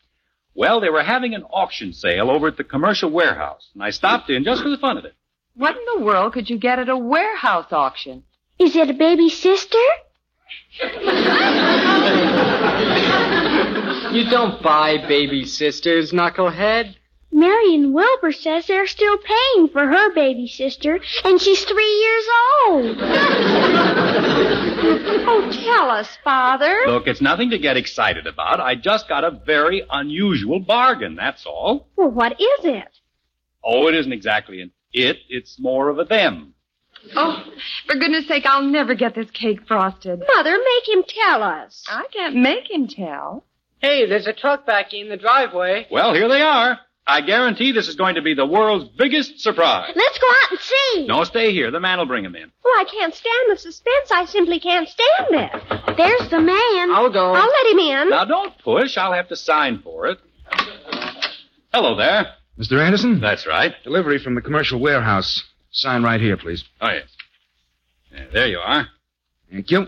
[0.53, 4.29] Well, they were having an auction sale over at the commercial warehouse, and I stopped
[4.29, 5.15] in just for the fun of it.
[5.55, 8.23] What in the world could you get at a warehouse auction?
[8.59, 9.77] Is it a baby sister?
[14.15, 16.95] You don't buy baby sisters, knucklehead.
[17.35, 22.25] Marion Wilbur says they're still paying for her baby sister, and she's three years
[22.67, 22.97] old.
[25.27, 26.83] oh, tell us, Father.
[26.87, 28.61] Look, it's nothing to get excited about.
[28.61, 31.89] I just got a very unusual bargain, that's all.
[31.97, 32.99] Well, what is it?
[33.61, 36.53] Oh, it isn't exactly an it, it's more of a them.
[37.17, 37.43] Oh,
[37.85, 40.23] for goodness sake, I'll never get this cake frosted.
[40.35, 41.83] Mother, make him tell us.
[41.89, 43.45] I can't make him tell.
[43.79, 45.85] Hey, there's a truck back in the driveway.
[45.91, 46.79] Well, here they are.
[47.07, 49.91] I guarantee this is going to be the world's biggest surprise.
[49.95, 51.05] Let's go out and see.
[51.07, 51.69] No, stay here.
[51.69, 52.51] The man will bring him in.
[52.65, 54.11] Oh, I can't stand the suspense.
[54.11, 55.97] I simply can't stand it.
[55.97, 56.91] There's the man.
[56.91, 57.33] I'll go.
[57.33, 58.09] I'll let him in.
[58.09, 58.97] Now, don't push.
[58.97, 60.17] I'll have to sign for it.
[61.71, 62.33] Hello there.
[62.57, 62.83] Mr.
[62.83, 63.19] Anderson?
[63.19, 63.73] That's right.
[63.83, 65.43] Delivery from the commercial warehouse.
[65.71, 66.63] Sign right here, please.
[66.81, 67.07] Oh, yes.
[68.11, 68.87] Yeah, there you are.
[69.51, 69.87] Thank you.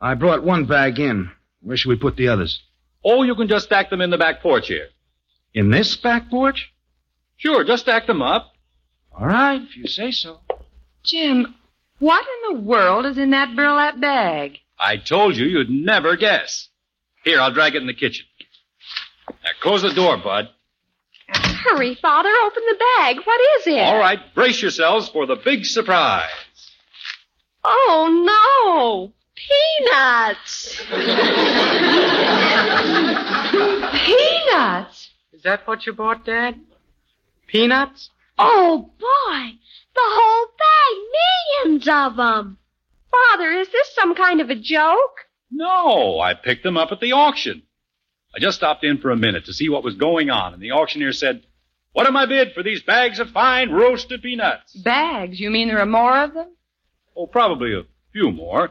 [0.00, 1.30] I brought one bag in.
[1.60, 2.62] Where should we put the others?
[3.04, 4.88] Oh, you can just stack them in the back porch here.
[5.54, 6.72] In this back porch?
[7.36, 8.52] Sure, just stack them up.
[9.12, 10.40] All right, if you say so.
[11.02, 11.54] Jim,
[11.98, 14.58] what in the world is in that burlap bag?
[14.78, 16.68] I told you you'd never guess.
[17.24, 18.26] Here, I'll drag it in the kitchen.
[19.28, 20.48] Now, close the door, Bud.
[21.28, 23.16] Hurry, Father, open the bag.
[23.24, 23.78] What is it?
[23.80, 26.30] All right, brace yourselves for the big surprise.
[27.64, 29.12] Oh, no.
[29.34, 30.82] Peanuts.
[34.04, 35.01] Peanuts?
[35.32, 36.60] Is that what you bought, Dad?
[37.46, 38.10] Peanuts?
[38.38, 39.58] Oh, boy.
[39.94, 41.64] The whole bag.
[41.64, 42.58] Millions of them.
[43.10, 45.26] Father, is this some kind of a joke?
[45.50, 47.62] No, I picked them up at the auction.
[48.34, 50.72] I just stopped in for a minute to see what was going on, and the
[50.72, 51.42] auctioneer said,
[51.92, 54.72] What am I bid for these bags of fine roasted peanuts?
[54.74, 55.38] Bags?
[55.38, 56.56] You mean there are more of them?
[57.14, 58.70] Oh, probably a few more.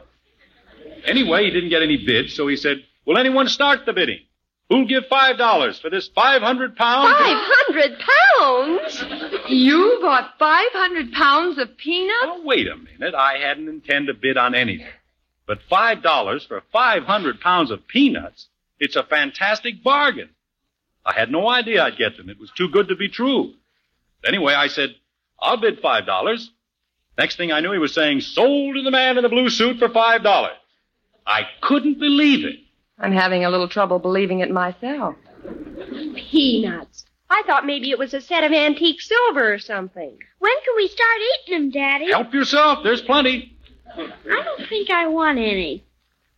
[1.04, 4.20] Anyway, he didn't get any bids, so he said, Will anyone start the bidding?
[4.72, 7.18] Who'll give five dollars for this five hundred pounds?
[7.18, 7.98] Five hundred
[8.38, 9.50] pounds?
[9.50, 12.16] You bought five hundred pounds of peanuts?
[12.22, 13.14] Oh, wait a minute.
[13.14, 14.86] I hadn't intended to bid on anything.
[15.46, 18.48] But five dollars for five hundred pounds of peanuts?
[18.80, 20.30] It's a fantastic bargain.
[21.04, 22.30] I had no idea I'd get them.
[22.30, 23.52] It was too good to be true.
[24.24, 24.94] Anyway, I said,
[25.38, 26.50] I'll bid five dollars.
[27.18, 29.78] Next thing I knew, he was saying, sold to the man in the blue suit
[29.78, 30.56] for five dollars.
[31.26, 32.60] I couldn't believe it.
[32.98, 35.16] I'm having a little trouble believing it myself.
[36.30, 37.04] Peanuts.
[37.28, 40.18] I thought maybe it was a set of antique silver or something.
[40.38, 41.18] When can we start
[41.48, 42.10] eating them, Daddy?
[42.10, 42.80] Help yourself.
[42.84, 43.56] There's plenty.
[43.96, 45.84] I don't think I want any.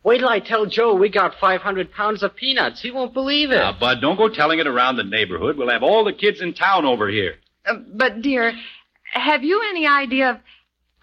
[0.05, 2.81] Wait till I tell Joe we got 500 pounds of peanuts.
[2.81, 3.57] He won't believe it.
[3.57, 5.57] Now, Bud, don't go telling it around the neighborhood.
[5.57, 7.37] We'll have all the kids in town over here.
[7.67, 8.53] Uh, but, dear,
[9.13, 10.37] have you any idea of.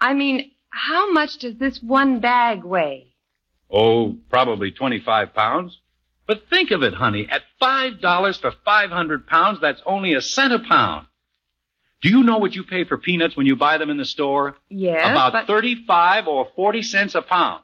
[0.00, 3.11] I mean, how much does this one bag weigh?
[3.72, 5.78] Oh, probably 25 pounds.
[6.26, 7.26] But think of it, honey.
[7.30, 11.06] At $5 for 500 pounds, that's only a cent a pound.
[12.02, 14.56] Do you know what you pay for peanuts when you buy them in the store?
[14.68, 15.08] Yes.
[15.08, 15.46] About but...
[15.46, 17.62] 35 or 40 cents a pound.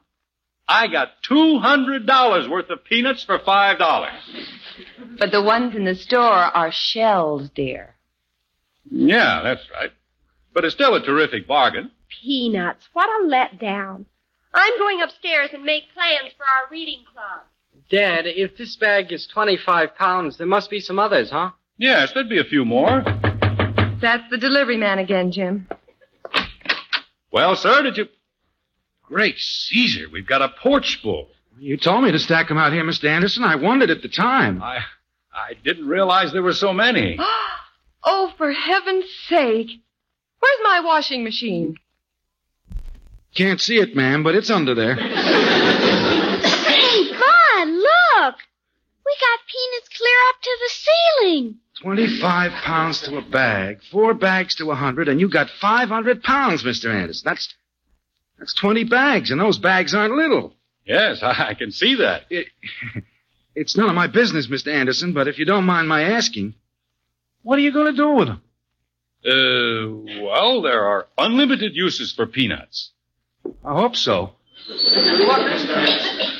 [0.67, 4.09] I got $200 worth of peanuts for $5.
[5.17, 7.95] But the ones in the store are shells, dear.
[8.89, 9.91] Yeah, that's right.
[10.53, 11.91] But it's still a terrific bargain.
[12.21, 12.87] Peanuts.
[12.93, 14.05] What a letdown.
[14.53, 17.41] I'm going upstairs and make plans for our reading club.
[17.89, 21.51] Dad, if this bag is 25 pounds, there must be some others, huh?
[21.77, 23.03] Yes, there'd be a few more.
[24.01, 25.67] That's the delivery man again, Jim.
[27.31, 28.07] Well, sir, did you.
[29.03, 31.29] Great Caesar, we've got a porch full.
[31.57, 33.05] You told me to stack them out here, Mr.
[33.05, 33.43] Anderson.
[33.43, 34.61] I wondered at the time.
[34.61, 34.79] I.
[35.33, 37.17] I didn't realize there were so many.
[38.03, 39.69] oh, for heaven's sake.
[40.39, 41.75] Where's my washing machine?
[43.39, 44.95] Can't see it, ma'am, but it's under there.
[44.95, 45.01] Hey,
[47.09, 48.35] Bud, look!
[49.05, 51.55] We got peanuts clear up to the ceiling.
[51.81, 56.63] 25 pounds to a bag, four bags to a 100, and you got 500 pounds,
[56.63, 56.93] Mr.
[56.93, 57.23] Anderson.
[57.23, 57.55] That's
[58.37, 60.53] that's 20 bags, and those bags aren't little.
[60.85, 62.23] Yes, I can see that.
[62.29, 62.47] It,
[63.55, 64.67] it's none of my business, Mr.
[64.67, 66.55] Anderson, but if you don't mind my asking,
[67.43, 68.41] what are you going to do with them?
[69.25, 72.91] Uh, well, there are unlimited uses for peanuts.
[73.63, 74.31] I hope so.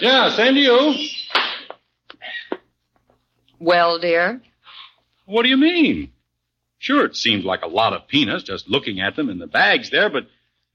[0.02, 0.96] Yeah, same to you.
[3.60, 4.42] Well, dear?
[5.26, 6.12] What do you mean?
[6.78, 9.90] Sure, it seemed like a lot of peanuts just looking at them in the bags
[9.90, 10.28] there, but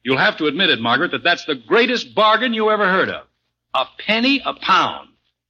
[0.03, 3.27] you'll have to admit it, Margaret, that that's the greatest bargain you ever heard of.
[3.73, 5.09] A penny a pound.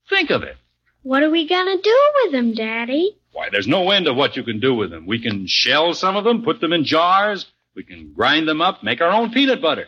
[0.09, 0.55] Think of it.
[1.03, 3.17] What are we gonna do with them, Daddy?
[3.31, 5.05] Why, there's no end to what you can do with them.
[5.05, 8.81] We can shell some of them, put them in jars, we can grind them up,
[8.81, 9.87] make our own peanut butter.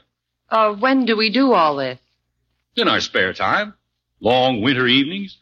[0.49, 1.99] Uh, when do we do all this?
[2.75, 3.73] In our spare time.
[4.19, 5.37] Long winter evenings.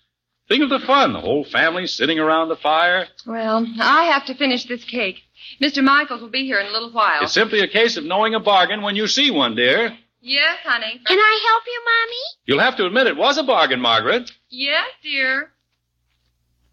[0.48, 1.14] Think of the fun.
[1.14, 3.08] The whole family sitting around the fire.
[3.26, 5.22] Well, I have to finish this cake.
[5.62, 5.84] Mr.
[5.84, 7.24] Michaels will be here in a little while.
[7.24, 9.98] It's simply a case of knowing a bargain when you see one, dear.
[10.22, 11.00] Yes, honey.
[11.06, 12.24] Can I help you, Mommy?
[12.46, 14.32] You'll have to admit it was a bargain, Margaret.
[14.50, 15.52] Yes, dear.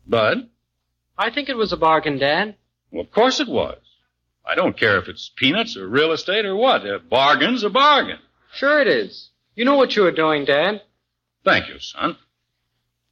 [0.07, 0.49] Bud?
[1.19, 2.57] I think it was a bargain, Dad.
[2.91, 3.79] Well, of course it was.
[4.45, 6.87] I don't care if it's peanuts or real estate or what.
[6.87, 8.19] A bargain's a bargain.
[8.55, 9.31] Sure it is.
[9.55, 10.83] You know what you were doing, Dad.
[11.45, 12.17] Thank you, son.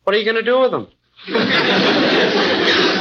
[0.05, 0.89] What are you going to do with them?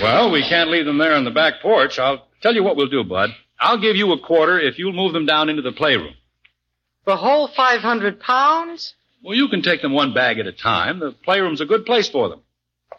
[0.00, 1.98] Well, we can't leave them there on the back porch.
[1.98, 3.30] I'll tell you what we'll do, Bud.
[3.58, 6.14] I'll give you a quarter if you'll move them down into the playroom.
[7.04, 8.94] The whole 500 pounds?
[9.24, 11.00] Well, you can take them one bag at a time.
[11.00, 12.42] The playroom's a good place for them.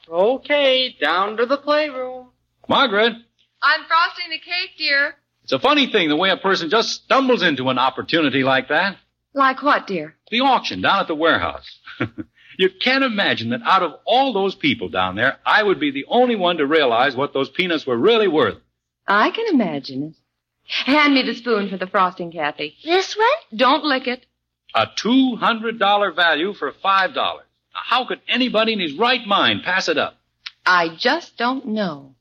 [0.10, 2.28] Okay, down to the playroom.
[2.68, 3.14] Margaret,
[3.62, 5.16] I'm frosting the cake, dear.
[5.44, 8.98] it's a funny thing the way a person just stumbles into an opportunity like that.
[9.34, 10.16] Like what, dear?
[10.32, 11.80] The auction down at the warehouse.
[12.58, 16.06] you can't imagine that out of all those people down there, I would be the
[16.08, 18.58] only one to realize what those peanuts were really worth.
[19.08, 20.16] I can imagine it.
[20.68, 22.76] Hand me the spoon for the frosting, Kathy.
[22.84, 23.60] This one?
[23.60, 24.26] Don't lick it.
[24.76, 27.16] A $200 value for $5.
[27.16, 27.42] Now,
[27.74, 30.16] how could anybody in his right mind pass it up?
[30.66, 32.14] I just don't know.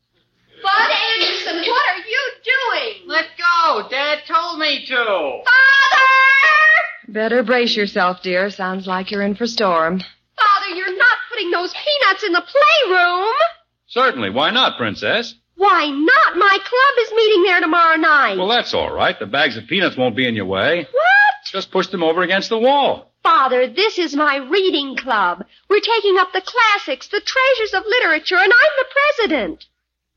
[0.62, 3.08] Bud Anderson, what are you doing?
[3.08, 3.88] Let go.
[3.88, 4.94] Dad told me to.
[5.44, 7.12] Father!
[7.12, 8.50] Better brace yourself, dear.
[8.50, 10.00] Sounds like you're in for storm.
[10.00, 13.32] Father, you're not putting those peanuts in the playroom.
[13.86, 14.30] Certainly.
[14.30, 15.34] Why not, Princess?
[15.56, 16.36] Why not?
[16.36, 18.38] My club is meeting there tomorrow night.
[18.38, 19.18] Well, that's all right.
[19.18, 20.86] The bags of peanuts won't be in your way.
[20.90, 21.44] What?
[21.50, 23.10] Just push them over against the wall.
[23.22, 25.44] Father, this is my reading club.
[25.68, 28.86] We're taking up the classics, the treasures of literature, and I'm the
[29.16, 29.64] president.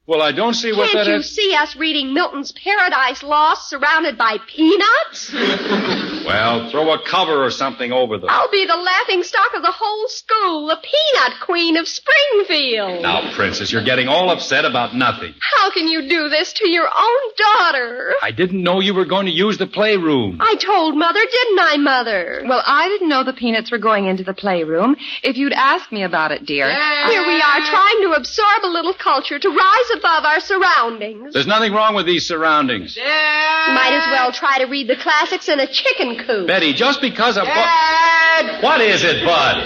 [0.07, 1.29] Well, I don't see what Can't that you is.
[1.35, 5.31] see us reading Milton's Paradise Lost surrounded by peanuts?
[6.21, 8.29] Well, throw a cover or something over them.
[8.29, 13.01] I'll be the laughing stock of the whole school, the peanut queen of Springfield.
[13.01, 15.33] Now, Princess, you're getting all upset about nothing.
[15.39, 18.13] How can you do this to your own daughter?
[18.21, 20.37] I didn't know you were going to use the playroom.
[20.39, 22.43] I told Mother, didn't I, Mother?
[22.45, 24.95] Well, I didn't know the peanuts were going into the playroom.
[25.23, 26.69] If you'd asked me about it, dear.
[26.69, 31.33] Here we are trying to absorb a little culture to rise above our surroundings.
[31.33, 32.97] There's nothing wrong with these surroundings.
[32.97, 36.47] Might as well try to read the classics in a chicken coop.
[36.47, 38.63] Betty, just because of what?
[38.63, 39.57] What is it, Bud?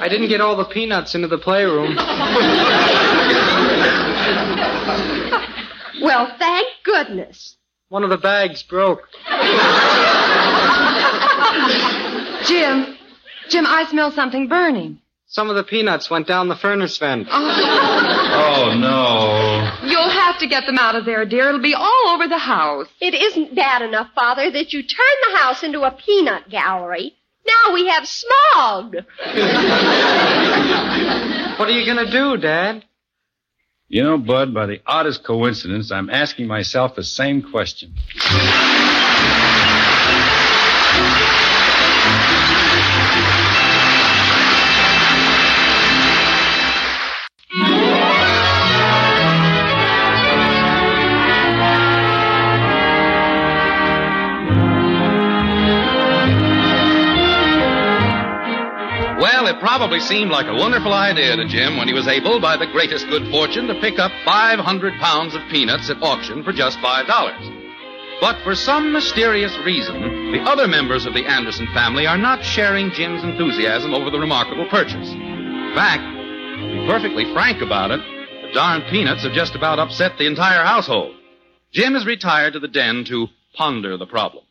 [0.00, 1.96] I didn't get all the peanuts into the playroom.
[6.02, 7.56] Well, thank goodness.
[7.88, 9.08] One of the bags broke.
[12.46, 12.96] Jim,
[13.48, 14.98] Jim, I smell something burning.
[15.32, 17.28] Some of the peanuts went down the furnace vent.
[18.34, 19.86] Oh, no.
[19.86, 21.48] You'll have to get them out of there, dear.
[21.48, 22.86] It'll be all over the house.
[22.98, 27.14] It isn't bad enough, Father, that you turn the house into a peanut gallery.
[27.46, 28.96] Now we have smog.
[31.58, 32.84] What are you going to do, Dad?
[33.88, 37.94] You know, Bud, by the oddest coincidence, I'm asking myself the same question.
[59.62, 63.06] Probably seemed like a wonderful idea to Jim when he was able, by the greatest
[63.06, 68.20] good fortune, to pick up 500 pounds of peanuts at auction for just $5.
[68.20, 72.90] But for some mysterious reason, the other members of the Anderson family are not sharing
[72.90, 75.08] Jim's enthusiasm over the remarkable purchase.
[75.08, 78.00] In fact, to be perfectly frank about it,
[78.42, 81.14] the darn peanuts have just about upset the entire household.
[81.70, 84.44] Jim has retired to the den to ponder the problem.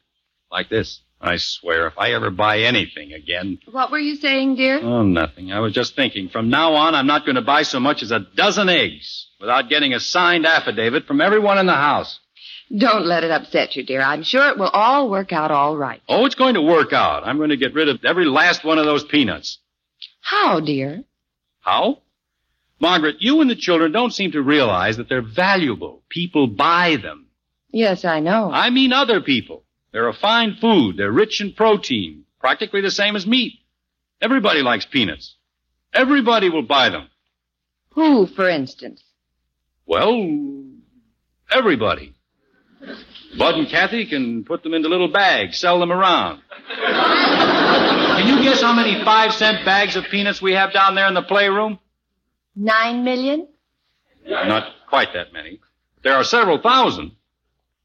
[0.49, 1.01] Like this.
[1.23, 3.59] I swear, if I ever buy anything again.
[3.69, 4.79] What were you saying, dear?
[4.81, 5.51] Oh, nothing.
[5.51, 8.11] I was just thinking, from now on, I'm not going to buy so much as
[8.11, 12.19] a dozen eggs without getting a signed affidavit from everyone in the house.
[12.75, 14.01] Don't let it upset you, dear.
[14.01, 16.01] I'm sure it will all work out all right.
[16.09, 17.27] Oh, it's going to work out.
[17.27, 19.59] I'm going to get rid of every last one of those peanuts.
[20.21, 21.03] How, dear?
[21.59, 21.99] How?
[22.79, 26.01] Margaret, you and the children don't seem to realize that they're valuable.
[26.09, 27.27] People buy them.
[27.71, 28.49] Yes, I know.
[28.51, 29.63] I mean other people.
[29.91, 30.97] They're a fine food.
[30.97, 33.59] They're rich in protein, practically the same as meat.
[34.21, 35.35] Everybody likes peanuts.
[35.93, 37.09] Everybody will buy them.
[37.93, 39.03] Who, for instance?
[39.85, 40.31] Well,
[41.51, 42.13] everybody.
[43.37, 46.41] Bud and Kathy can put them into little bags, sell them around.
[46.69, 51.13] Can you guess how many five cent bags of peanuts we have down there in
[51.13, 51.79] the playroom?
[52.55, 53.47] Nine million?
[54.25, 55.59] Not quite that many.
[56.03, 57.11] There are several thousand.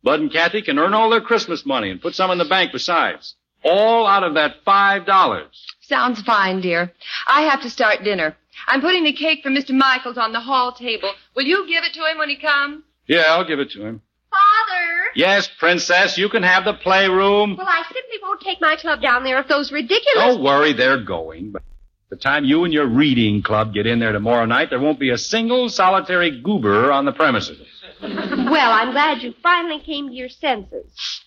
[0.06, 2.70] Bud and Kathy can earn all their Christmas money and put some in the bank
[2.70, 3.34] besides.
[3.64, 5.66] All out of that five dollars.
[5.80, 6.92] Sounds fine, dear.
[7.26, 8.36] I have to start dinner.
[8.68, 9.72] I'm putting the cake for Mr.
[9.72, 11.10] Michaels on the hall table.
[11.34, 12.84] Will you give it to him when he comes?
[13.08, 14.00] Yeah, I'll give it to him.
[14.30, 15.06] Father!
[15.16, 17.56] Yes, Princess, you can have the playroom.
[17.56, 20.36] Well, I simply won't take my club down there if those ridiculous.
[20.36, 21.50] Don't worry, they're going.
[21.50, 21.62] But
[22.08, 25.10] the time you and your reading club get in there tomorrow night, there won't be
[25.10, 27.58] a single solitary goober on the premises.
[28.00, 31.20] Well, I'm glad you finally came to your senses.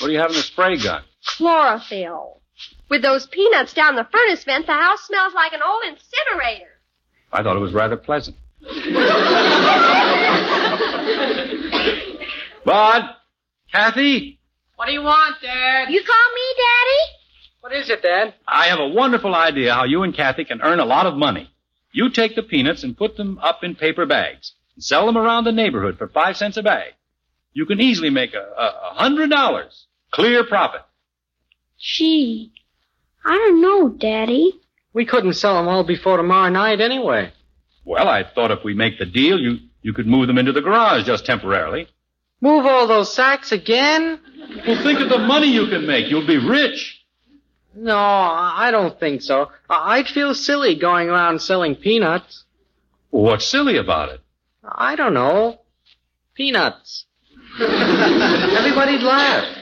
[0.00, 1.02] What do you have in the spray gun?
[1.26, 2.40] Chlorophyll.
[2.88, 6.70] With those peanuts down the furnace vent, the house smells like an old incinerator.
[7.32, 8.36] I thought it was rather pleasant.
[12.64, 13.02] Bud,
[13.72, 14.38] Kathy,
[14.76, 15.90] What do you want, Dad?
[15.90, 17.19] You call me Daddy?
[17.60, 18.34] What is it, Dad?
[18.48, 21.50] I have a wonderful idea how you and Kathy can earn a lot of money.
[21.92, 25.44] You take the peanuts and put them up in paper bags and sell them around
[25.44, 26.94] the neighborhood for five cents a bag.
[27.52, 29.86] You can easily make a, a, a hundred dollars.
[30.12, 30.82] Clear profit.
[31.78, 32.52] Gee,
[33.24, 34.52] I don't know, Daddy.
[34.92, 37.32] We couldn't sell them all before tomorrow night anyway.
[37.84, 40.60] Well, I thought if we make the deal, you, you could move them into the
[40.60, 41.88] garage just temporarily.
[42.40, 44.18] Move all those sacks again?
[44.66, 46.10] Well, think of the money you can make.
[46.10, 46.99] You'll be rich.
[47.74, 49.50] No, I don't think so.
[49.68, 52.44] I- I'd feel silly going around selling peanuts.
[53.10, 54.20] What's silly about it?
[54.64, 55.60] I don't know.
[56.34, 57.06] Peanuts.
[57.60, 59.56] Everybody'd laugh.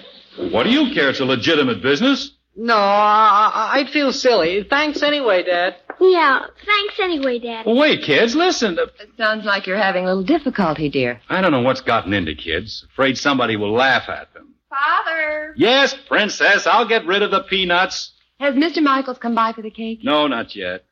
[0.51, 1.11] What do you care?
[1.11, 2.33] It's a legitimate business.
[2.57, 4.65] No, I- I- I'd feel silly.
[4.69, 5.77] Thanks anyway, Dad.
[6.01, 7.67] Yeah, thanks anyway, Dad.
[7.67, 8.79] Well, wait, kids, listen.
[8.79, 11.21] It sounds like you're having a little difficulty, dear.
[11.29, 12.85] I don't know what's gotten into kids.
[12.93, 14.48] Afraid somebody will laugh at them.
[14.71, 15.55] Father!
[15.57, 18.13] Yes, Princess, I'll get rid of the peanuts.
[18.39, 18.83] Has Mr.
[18.83, 20.01] Michaels come by for the cake?
[20.03, 20.85] No, not yet.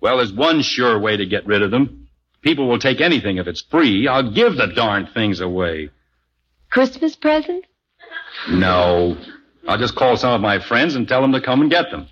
[0.00, 2.08] Well, there's one sure way to get rid of them.
[2.42, 4.08] People will take anything if it's free.
[4.08, 5.90] I'll give the darn things away.
[6.70, 7.64] Christmas present?
[8.50, 9.16] No.
[9.68, 12.08] I'll just call some of my friends and tell them to come and get them.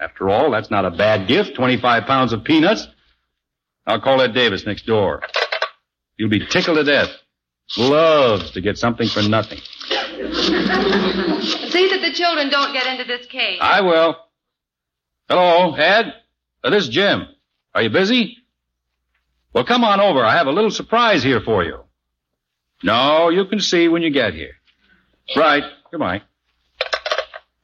[0.00, 1.54] After all, that's not a bad gift.
[1.54, 2.88] 25 pounds of peanuts.
[3.86, 5.22] I'll call Ed Davis next door.
[6.16, 7.10] You'll be tickled to death.
[7.76, 9.58] Loves to get something for nothing.
[11.70, 13.58] See that the children don't get into this cake.
[13.60, 14.16] I will.
[15.28, 16.12] Hello, Ed.
[16.64, 17.26] Uh, this is Jim.
[17.74, 18.38] Are you busy?
[19.52, 20.24] Well, come on over.
[20.24, 21.80] I have a little surprise here for you.
[22.82, 24.54] No, you can see when you get here.
[25.36, 25.62] Right.
[25.90, 26.22] Goodbye.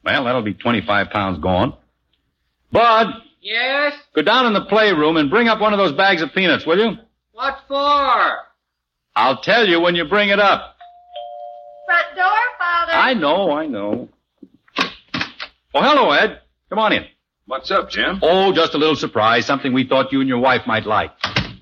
[0.03, 1.75] Well, that'll be 25 pounds gone.
[2.71, 3.07] Bud,
[3.41, 3.93] Yes?
[4.15, 6.79] go down in the playroom and bring up one of those bags of peanuts, will
[6.79, 6.97] you?
[7.33, 8.37] What for?
[9.15, 10.74] I'll tell you when you bring it up.
[11.95, 12.91] Front door, Father.
[12.93, 14.09] I know, I know.
[15.73, 16.41] Oh, hello, Ed.
[16.69, 17.05] Come on in.
[17.45, 18.19] What's up, Jim?
[18.21, 19.45] Oh, just a little surprise.
[19.45, 21.11] Something we thought you and your wife might like.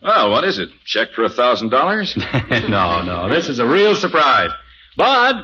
[0.02, 0.70] Well, what is it?
[0.86, 2.16] Check for a thousand dollars?
[2.50, 3.30] no, no.
[3.30, 4.50] This is a real surprise.
[4.98, 5.36] Bud,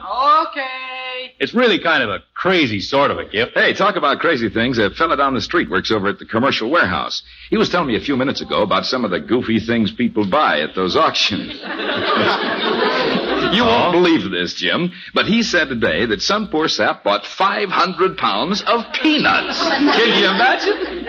[0.47, 1.33] Okay.
[1.39, 3.51] it's really kind of a crazy sort of a gift.
[3.55, 4.77] Hey, talk about crazy things.
[4.79, 7.21] A fella down the street works over at the commercial warehouse.
[7.51, 10.25] He was telling me a few minutes ago about some of the goofy things people
[10.27, 11.59] buy at those auctions.
[13.53, 18.17] you won't believe this, Jim, but he said today that some poor sap bought 500
[18.17, 19.59] pounds of peanuts.
[19.61, 20.77] Can you imagine?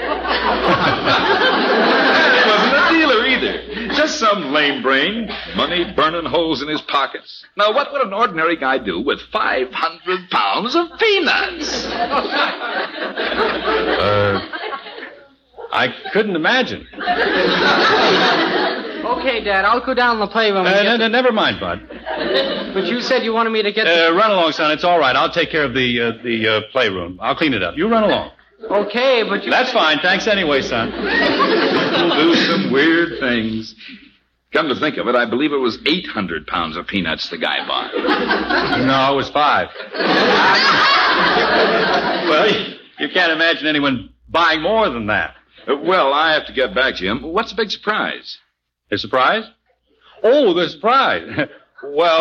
[2.40, 3.94] he wasn't a dealer either.
[3.94, 7.44] Just some lame brain, money burning holes in his pockets.
[7.56, 11.86] Now, what would an ordinary guy do with 500 pounds of peanuts?
[14.00, 14.40] Uh,
[15.72, 16.86] I couldn't imagine.
[19.04, 20.66] Okay, Dad, I'll go down in the playroom.
[20.66, 21.80] Uh, and ne- get ne- never mind, Bud.
[22.74, 24.08] But you said you wanted me to get the...
[24.08, 24.70] Uh, run along, son.
[24.70, 25.14] It's all right.
[25.16, 27.18] I'll take care of the uh, the uh, playroom.
[27.20, 27.76] I'll clean it up.
[27.76, 28.32] You run along.
[28.70, 29.50] Okay, but you...
[29.50, 29.98] That's fine.
[30.00, 30.90] Thanks anyway, son.
[30.92, 33.74] People do some weird things.
[34.52, 37.64] Come to think of it, I believe it was 800 pounds of peanuts the guy
[37.66, 37.94] bought.
[37.94, 39.68] No, it was five.
[42.28, 45.36] well, you, you can't imagine anyone buying more than that.
[45.68, 47.22] Uh, well, I have to get back, to Jim.
[47.22, 48.38] What's the big surprise?
[48.90, 49.44] The surprise?
[50.22, 51.48] Oh, the surprise.
[51.84, 52.20] well,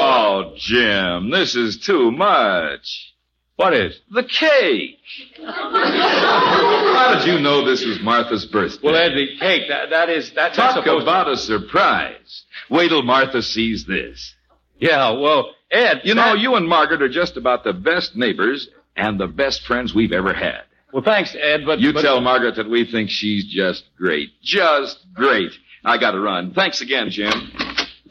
[0.51, 3.13] Oh, Jim, this is too much.
[3.55, 3.99] what is?
[4.11, 4.99] The cake.
[5.45, 8.79] How did you know this was Martha's birthday?
[8.83, 9.63] Well, Ed, the cake.
[9.69, 11.03] That that is that, that's Talk supposed.
[11.03, 12.43] about a surprise.
[12.69, 14.35] Wait till Martha sees this.
[14.79, 15.11] Yeah.
[15.11, 16.01] Well, Ed.
[16.03, 19.93] You know, you and Margaret are just about the best neighbors and the best friends
[19.93, 20.61] we've ever had.
[20.93, 21.65] Well, thanks, Ed.
[21.65, 24.29] But You but- tell Margaret that we think she's just great.
[24.41, 25.51] Just great.
[25.83, 26.53] I gotta run.
[26.53, 27.31] Thanks again, Jim.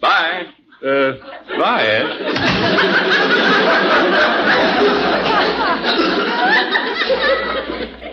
[0.00, 0.46] Bye.
[0.84, 1.12] Uh,
[1.58, 3.18] bye, Ed.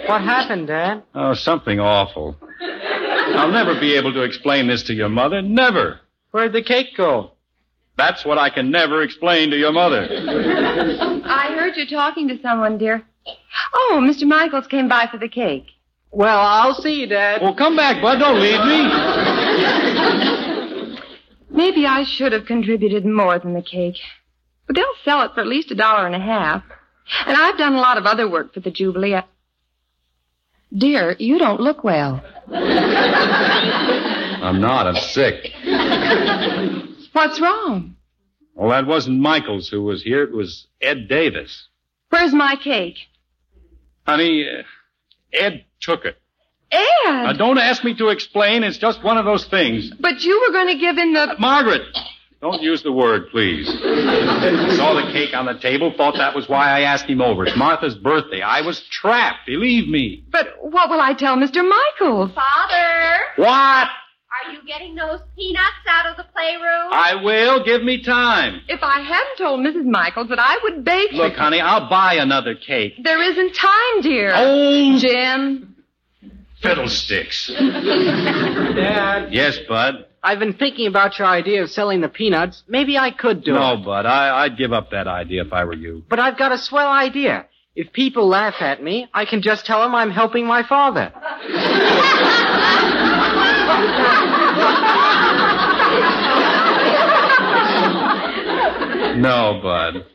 [0.07, 1.03] What happened, Dad?
[1.15, 2.35] Oh, something awful.
[2.61, 5.41] I'll never be able to explain this to your mother.
[5.41, 5.99] Never.
[6.31, 7.31] Where'd the cake go?
[7.97, 10.07] That's what I can never explain to your mother.
[11.25, 13.03] I heard you talking to someone, dear.
[13.73, 14.27] Oh, Mr.
[14.27, 15.65] Michaels came by for the cake.
[16.11, 17.41] Well, I'll see you, Dad.
[17.41, 18.19] Well, come back, Bud.
[18.19, 19.14] Don't leave me.
[21.55, 23.97] Maybe I should have contributed more than the cake.
[24.67, 26.63] But they'll sell it for at least a dollar and a half.
[27.25, 29.15] And I've done a lot of other work for the Jubilee.
[29.15, 29.23] I...
[30.75, 32.21] Dear, you don't look well.
[34.41, 34.87] I'm not.
[34.87, 35.51] I'm sick.
[37.13, 37.95] What's wrong?
[38.53, 40.23] Well, that wasn't Michaels who was here.
[40.23, 41.67] It was Ed Davis.
[42.09, 42.97] Where's my cake?
[44.05, 44.63] Honey, uh,
[45.33, 46.17] Ed took it.
[46.75, 47.23] Ed!
[47.23, 48.63] Now, don't ask me to explain.
[48.63, 49.91] It's just one of those things.
[49.99, 51.21] But you were going to give in the.
[51.31, 51.81] Uh, Margaret!
[52.41, 53.65] Don't use the word, please.
[53.65, 57.45] Saw the cake on the table, thought that was why I asked him over.
[57.45, 58.41] It's Martha's birthday.
[58.41, 60.23] I was trapped, believe me.
[60.31, 61.67] But what will I tell Mr.
[61.67, 62.31] Michaels?
[62.35, 63.87] Father, What?
[63.87, 66.89] are you getting those peanuts out of the playroom?
[66.91, 67.63] I will.
[67.63, 68.61] Give me time.
[68.67, 69.85] If I hadn't told Mrs.
[69.85, 71.13] Michaels that I would bake.
[71.13, 72.93] Look, honey, I'll buy another cake.
[73.03, 74.33] There isn't time, dear.
[74.35, 74.99] Oh!
[74.99, 75.74] Jim.
[76.65, 77.47] Fiddlesticks.
[78.75, 80.05] Dad, Yes, Bud.
[80.23, 82.63] I've been thinking about your idea of selling the peanuts.
[82.67, 83.59] Maybe I could do it.
[83.59, 83.77] no.
[83.77, 84.05] Bud.
[84.07, 86.03] I, I'd give up that idea if I were you.
[86.09, 87.45] But I've got a swell idea.
[87.75, 91.11] If people laugh at me, I can just tell them I'm helping my father.
[99.17, 100.05] No, Bud.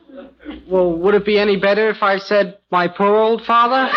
[0.68, 3.88] Well, would it be any better if I said my poor old father?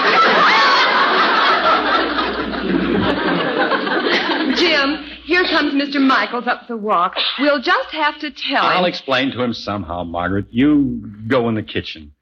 [4.56, 6.02] Jim, here comes Mr.
[6.06, 7.16] Michaels up the walk.
[7.40, 8.78] We'll just have to tell him.
[8.78, 10.48] I'll explain to him somehow, Margaret.
[10.52, 12.14] You go in the kitchen.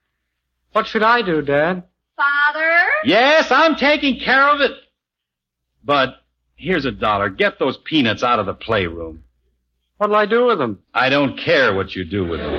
[0.73, 1.83] What should I do, Dad?
[2.15, 2.77] Father?
[3.03, 4.71] Yes, I'm taking care of it.
[5.83, 6.15] But
[6.55, 7.29] here's a dollar.
[7.29, 9.23] Get those peanuts out of the playroom.
[9.97, 10.79] What'll I do with them?
[10.93, 12.55] I don't care what you do with them.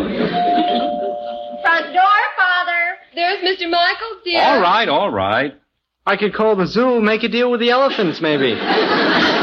[1.62, 2.98] Front door, Father.
[3.14, 3.70] There's Mr.
[3.70, 4.42] Michaels, dear.
[4.42, 5.54] All right, all right.
[6.04, 8.52] I could call the zoo, make a deal with the elephants, maybe.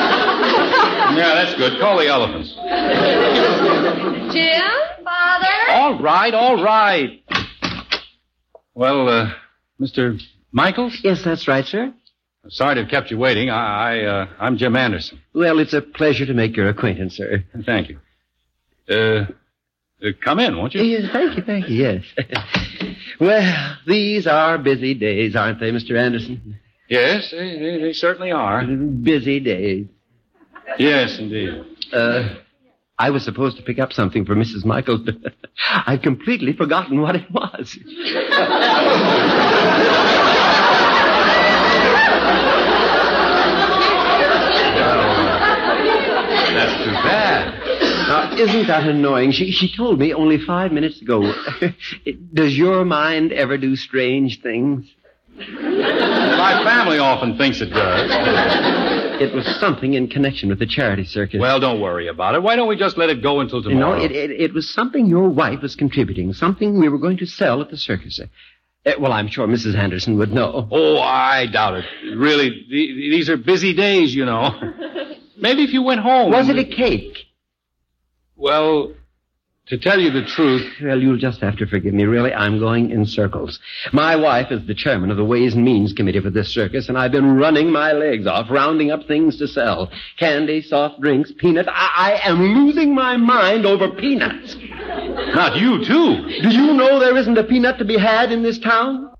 [1.16, 1.80] Yeah, that's good.
[1.80, 2.54] Call the elephants.
[4.34, 4.62] Jim?
[5.04, 5.72] Father?
[5.72, 7.24] All right, all right.
[8.74, 9.34] Well, uh,
[9.80, 10.22] Mr.
[10.52, 11.00] Michaels?
[11.04, 11.94] Yes, that's right, sir.
[12.48, 13.50] Sorry to have kept you waiting.
[13.50, 15.20] I, I uh, I'm Jim Anderson.
[15.34, 17.44] Well, it's a pleasure to make your acquaintance, sir.
[17.66, 18.00] Thank you.
[18.90, 19.26] Uh,
[20.02, 20.82] uh, come in, won't you?
[20.84, 22.04] Yes, thank you, thank you, yes.
[23.20, 25.98] well, these are busy days, aren't they, Mr.
[25.98, 26.58] Anderson?
[26.88, 28.66] Yes, they, they, they certainly are.
[28.66, 29.88] Busy days.
[30.78, 31.64] Yes, indeed.
[31.92, 32.36] Uh,
[32.98, 34.66] I was supposed to pick up something for Mrs.
[34.66, 35.34] Michaels, but
[35.86, 37.78] I've completely forgotten what it was.
[46.52, 47.60] That's too bad.
[48.10, 49.32] Now, isn't that annoying?
[49.32, 51.32] She, she told me only five minutes ago.
[52.34, 54.86] Does your mind ever do strange things?
[55.38, 59.09] My family often thinks it does.
[59.20, 61.40] It was something in connection with the charity circus.
[61.40, 62.42] Well, don't worry about it.
[62.44, 64.04] Why don't we just let it go until You know, tomorrow?
[64.04, 67.62] it, it, it was something your wife was contributing, something we were going to sell
[67.62, 68.20] at the circus.
[68.86, 69.76] Uh, well, I'm sure Mrs.
[69.76, 70.68] Anderson would know.
[70.72, 71.86] Oh, I doubt it.
[72.16, 74.52] Really, the, these are busy days, you know.
[75.38, 76.32] Maybe if you went home.
[76.32, 77.18] Was it a cake?
[78.36, 78.94] Well,
[79.70, 80.68] to tell you the truth.
[80.82, 82.04] Well, you'll just have to forgive me.
[82.04, 83.60] Really, I'm going in circles.
[83.94, 86.98] My wife is the chairman of the Ways and Means Committee for this circus, and
[86.98, 89.92] I've been running my legs off, rounding up things to sell.
[90.18, 91.70] Candy, soft drinks, peanuts.
[91.72, 94.56] I, I am losing my mind over peanuts.
[95.36, 96.42] Not you, too.
[96.42, 99.12] Do you know there isn't a peanut to be had in this town?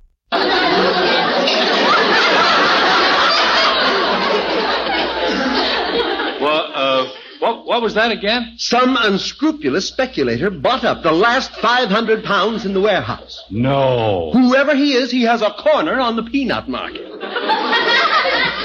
[7.50, 8.56] What, what was that again?
[8.58, 13.44] Some unscrupulous speculator bought up the last 500 pounds in the warehouse.
[13.50, 14.32] No.
[14.34, 17.08] Whoever he is, he has a corner on the peanut market.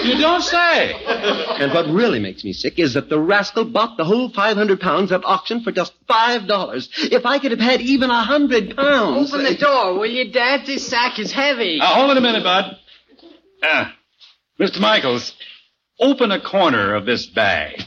[0.05, 1.03] You don't say.
[1.03, 5.11] And what really makes me sick is that the rascal bought the whole 500 pounds
[5.13, 6.89] at auction for just $5.
[7.11, 9.33] If I could have had even a hundred pounds.
[9.33, 10.67] Open the door, will you, Dad?
[10.67, 11.79] This sack is heavy.
[11.79, 12.77] Now, hold it a minute, Bud.
[13.63, 13.95] Ah,
[14.61, 14.79] Mr.
[14.79, 15.33] Michaels,
[15.99, 17.83] open a corner of this bag.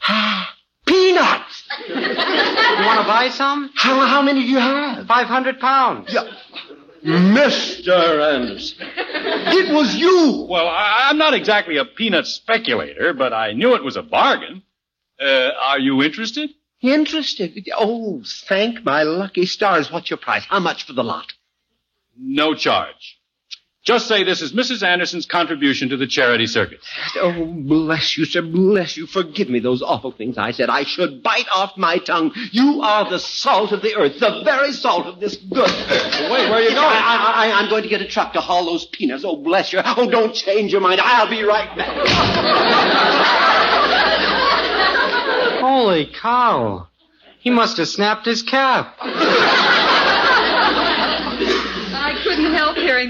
[0.86, 1.64] Peanuts!
[1.88, 3.70] You want to buy some?
[3.74, 5.06] How, how many do you have?
[5.06, 6.12] 500 pounds.
[6.12, 6.24] Yeah.
[7.04, 8.34] Mr.
[8.34, 8.86] Anderson.
[8.96, 10.46] It was you.
[10.48, 14.62] Well, I, I'm not exactly a peanut speculator, but I knew it was a bargain.
[15.20, 16.50] Uh, are you interested?
[16.82, 17.68] Interested?
[17.76, 19.90] Oh, thank my lucky stars.
[19.92, 20.44] What's your price?
[20.44, 21.32] How much for the lot?
[22.18, 23.19] No charge.
[23.82, 24.82] Just say this is Mrs.
[24.82, 26.80] Anderson's contribution to the charity circuit.
[27.16, 29.06] Oh, bless you, sir, bless you.
[29.06, 30.68] Forgive me those awful things I said.
[30.68, 32.32] I should bite off my tongue.
[32.52, 36.20] You are the salt of the earth, the very salt of this good earth.
[36.30, 36.78] Wait, where are you going?
[36.78, 39.24] I, I, I, I'm going to get a truck to haul those peanuts.
[39.24, 39.80] Oh, bless you.
[39.82, 41.00] Oh, don't change your mind.
[41.02, 41.88] I'll be right back.
[45.60, 46.88] Holy cow.
[47.40, 48.96] He must have snapped his cap.
[52.02, 52.52] I couldn't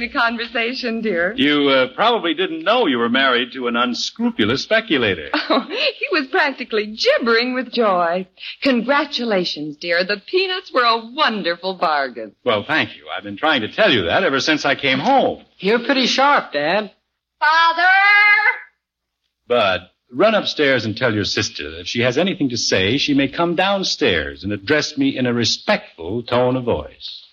[0.09, 1.34] help hearing the conversation, dear.
[1.36, 5.30] You uh, probably didn't know you were married to an unscrupulous speculator.
[5.53, 8.28] Oh, he was practically gibbering with joy.
[8.62, 10.05] Congratulations, dear.
[10.05, 12.36] The peanuts were a wonderful bargain.
[12.44, 13.07] Well, thank you.
[13.09, 15.44] I've been trying to tell you that ever since I came home.
[15.59, 16.92] You're pretty sharp, Dad.
[17.40, 17.82] Father!
[19.48, 19.80] Bud,
[20.12, 23.26] run upstairs and tell your sister that if she has anything to say, she may
[23.26, 27.26] come downstairs and address me in a respectful tone of voice.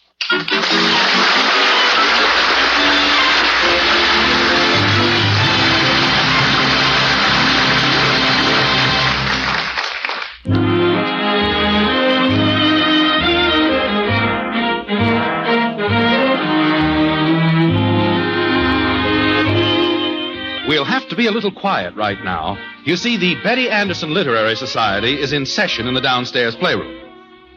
[20.87, 22.57] Have to be a little quiet right now.
[22.85, 26.95] You see, the Betty Anderson Literary Society is in session in the downstairs playroom.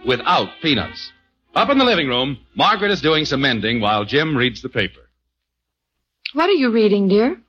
[0.06, 1.12] Without peanuts.
[1.54, 5.00] Up in the living room, Margaret is doing some mending while Jim reads the paper.
[6.32, 7.40] What are you reading, dear?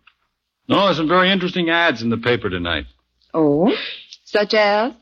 [0.67, 2.85] No, there's some very interesting ads in the paper tonight.
[3.33, 3.71] Oh?
[4.23, 4.93] Such as?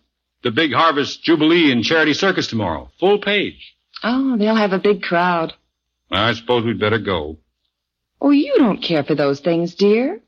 [0.44, 2.90] The big Harvest Jubilee and Charity Circus tomorrow.
[3.00, 3.76] Full page.
[4.04, 5.54] Oh, they'll have a big crowd.
[6.12, 7.38] I suppose we'd better go.
[8.22, 10.22] Oh, you don't care for those things, dear.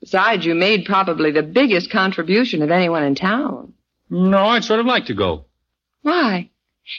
[0.00, 3.74] Besides, you made probably the biggest contribution of anyone in town.
[4.08, 5.44] No, I'd sort of like to go.
[6.02, 6.50] Why?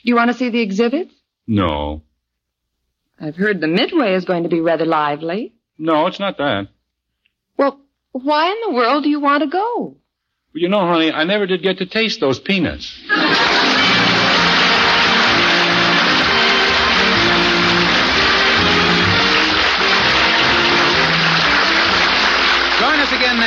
[0.03, 1.13] Do you want to see the exhibits?
[1.47, 2.03] No.
[3.19, 5.53] I've heard the Midway is going to be rather lively.
[5.77, 6.67] No, it's not that.
[7.57, 7.79] Well,
[8.11, 9.97] why in the world do you want to go?
[10.53, 12.99] Well, you know, honey, I never did get to taste those peanuts.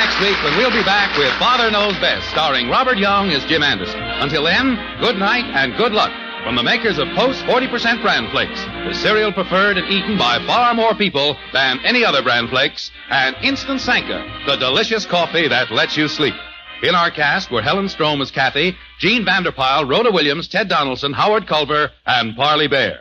[0.05, 3.63] next week when we'll be back with Father Knows Best, starring Robert Young as Jim
[3.63, 3.99] Anderson.
[3.99, 6.11] Until then, good night and good luck
[6.43, 10.75] from the makers of Post 40% Bran Flakes, the cereal preferred and eaten by far
[10.75, 15.97] more people than any other bran flakes, and Instant Sanka, the delicious coffee that lets
[15.97, 16.35] you sleep.
[16.83, 21.13] In our cast were Helen Strom as Kathy, Jean Vander Pyl, Rhoda Williams, Ted Donaldson,
[21.13, 22.99] Howard Culver, and Parley Baer.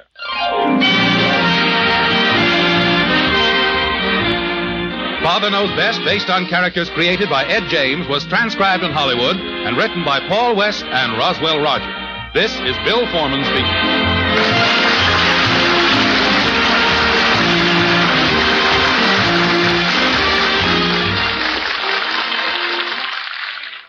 [5.24, 9.74] Father Knows Best, based on characters created by Ed James, was transcribed in Hollywood and
[9.74, 11.90] written by Paul West and Roswell Roger.
[12.34, 13.64] This is Bill Forman speaking.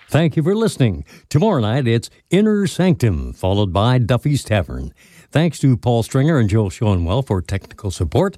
[0.07, 1.03] Thank you for listening.
[1.27, 4.93] Tomorrow night, it's Inner Sanctum, followed by Duffy's Tavern.
[5.31, 8.38] Thanks to Paul Stringer and Joel Schoenwell for technical support.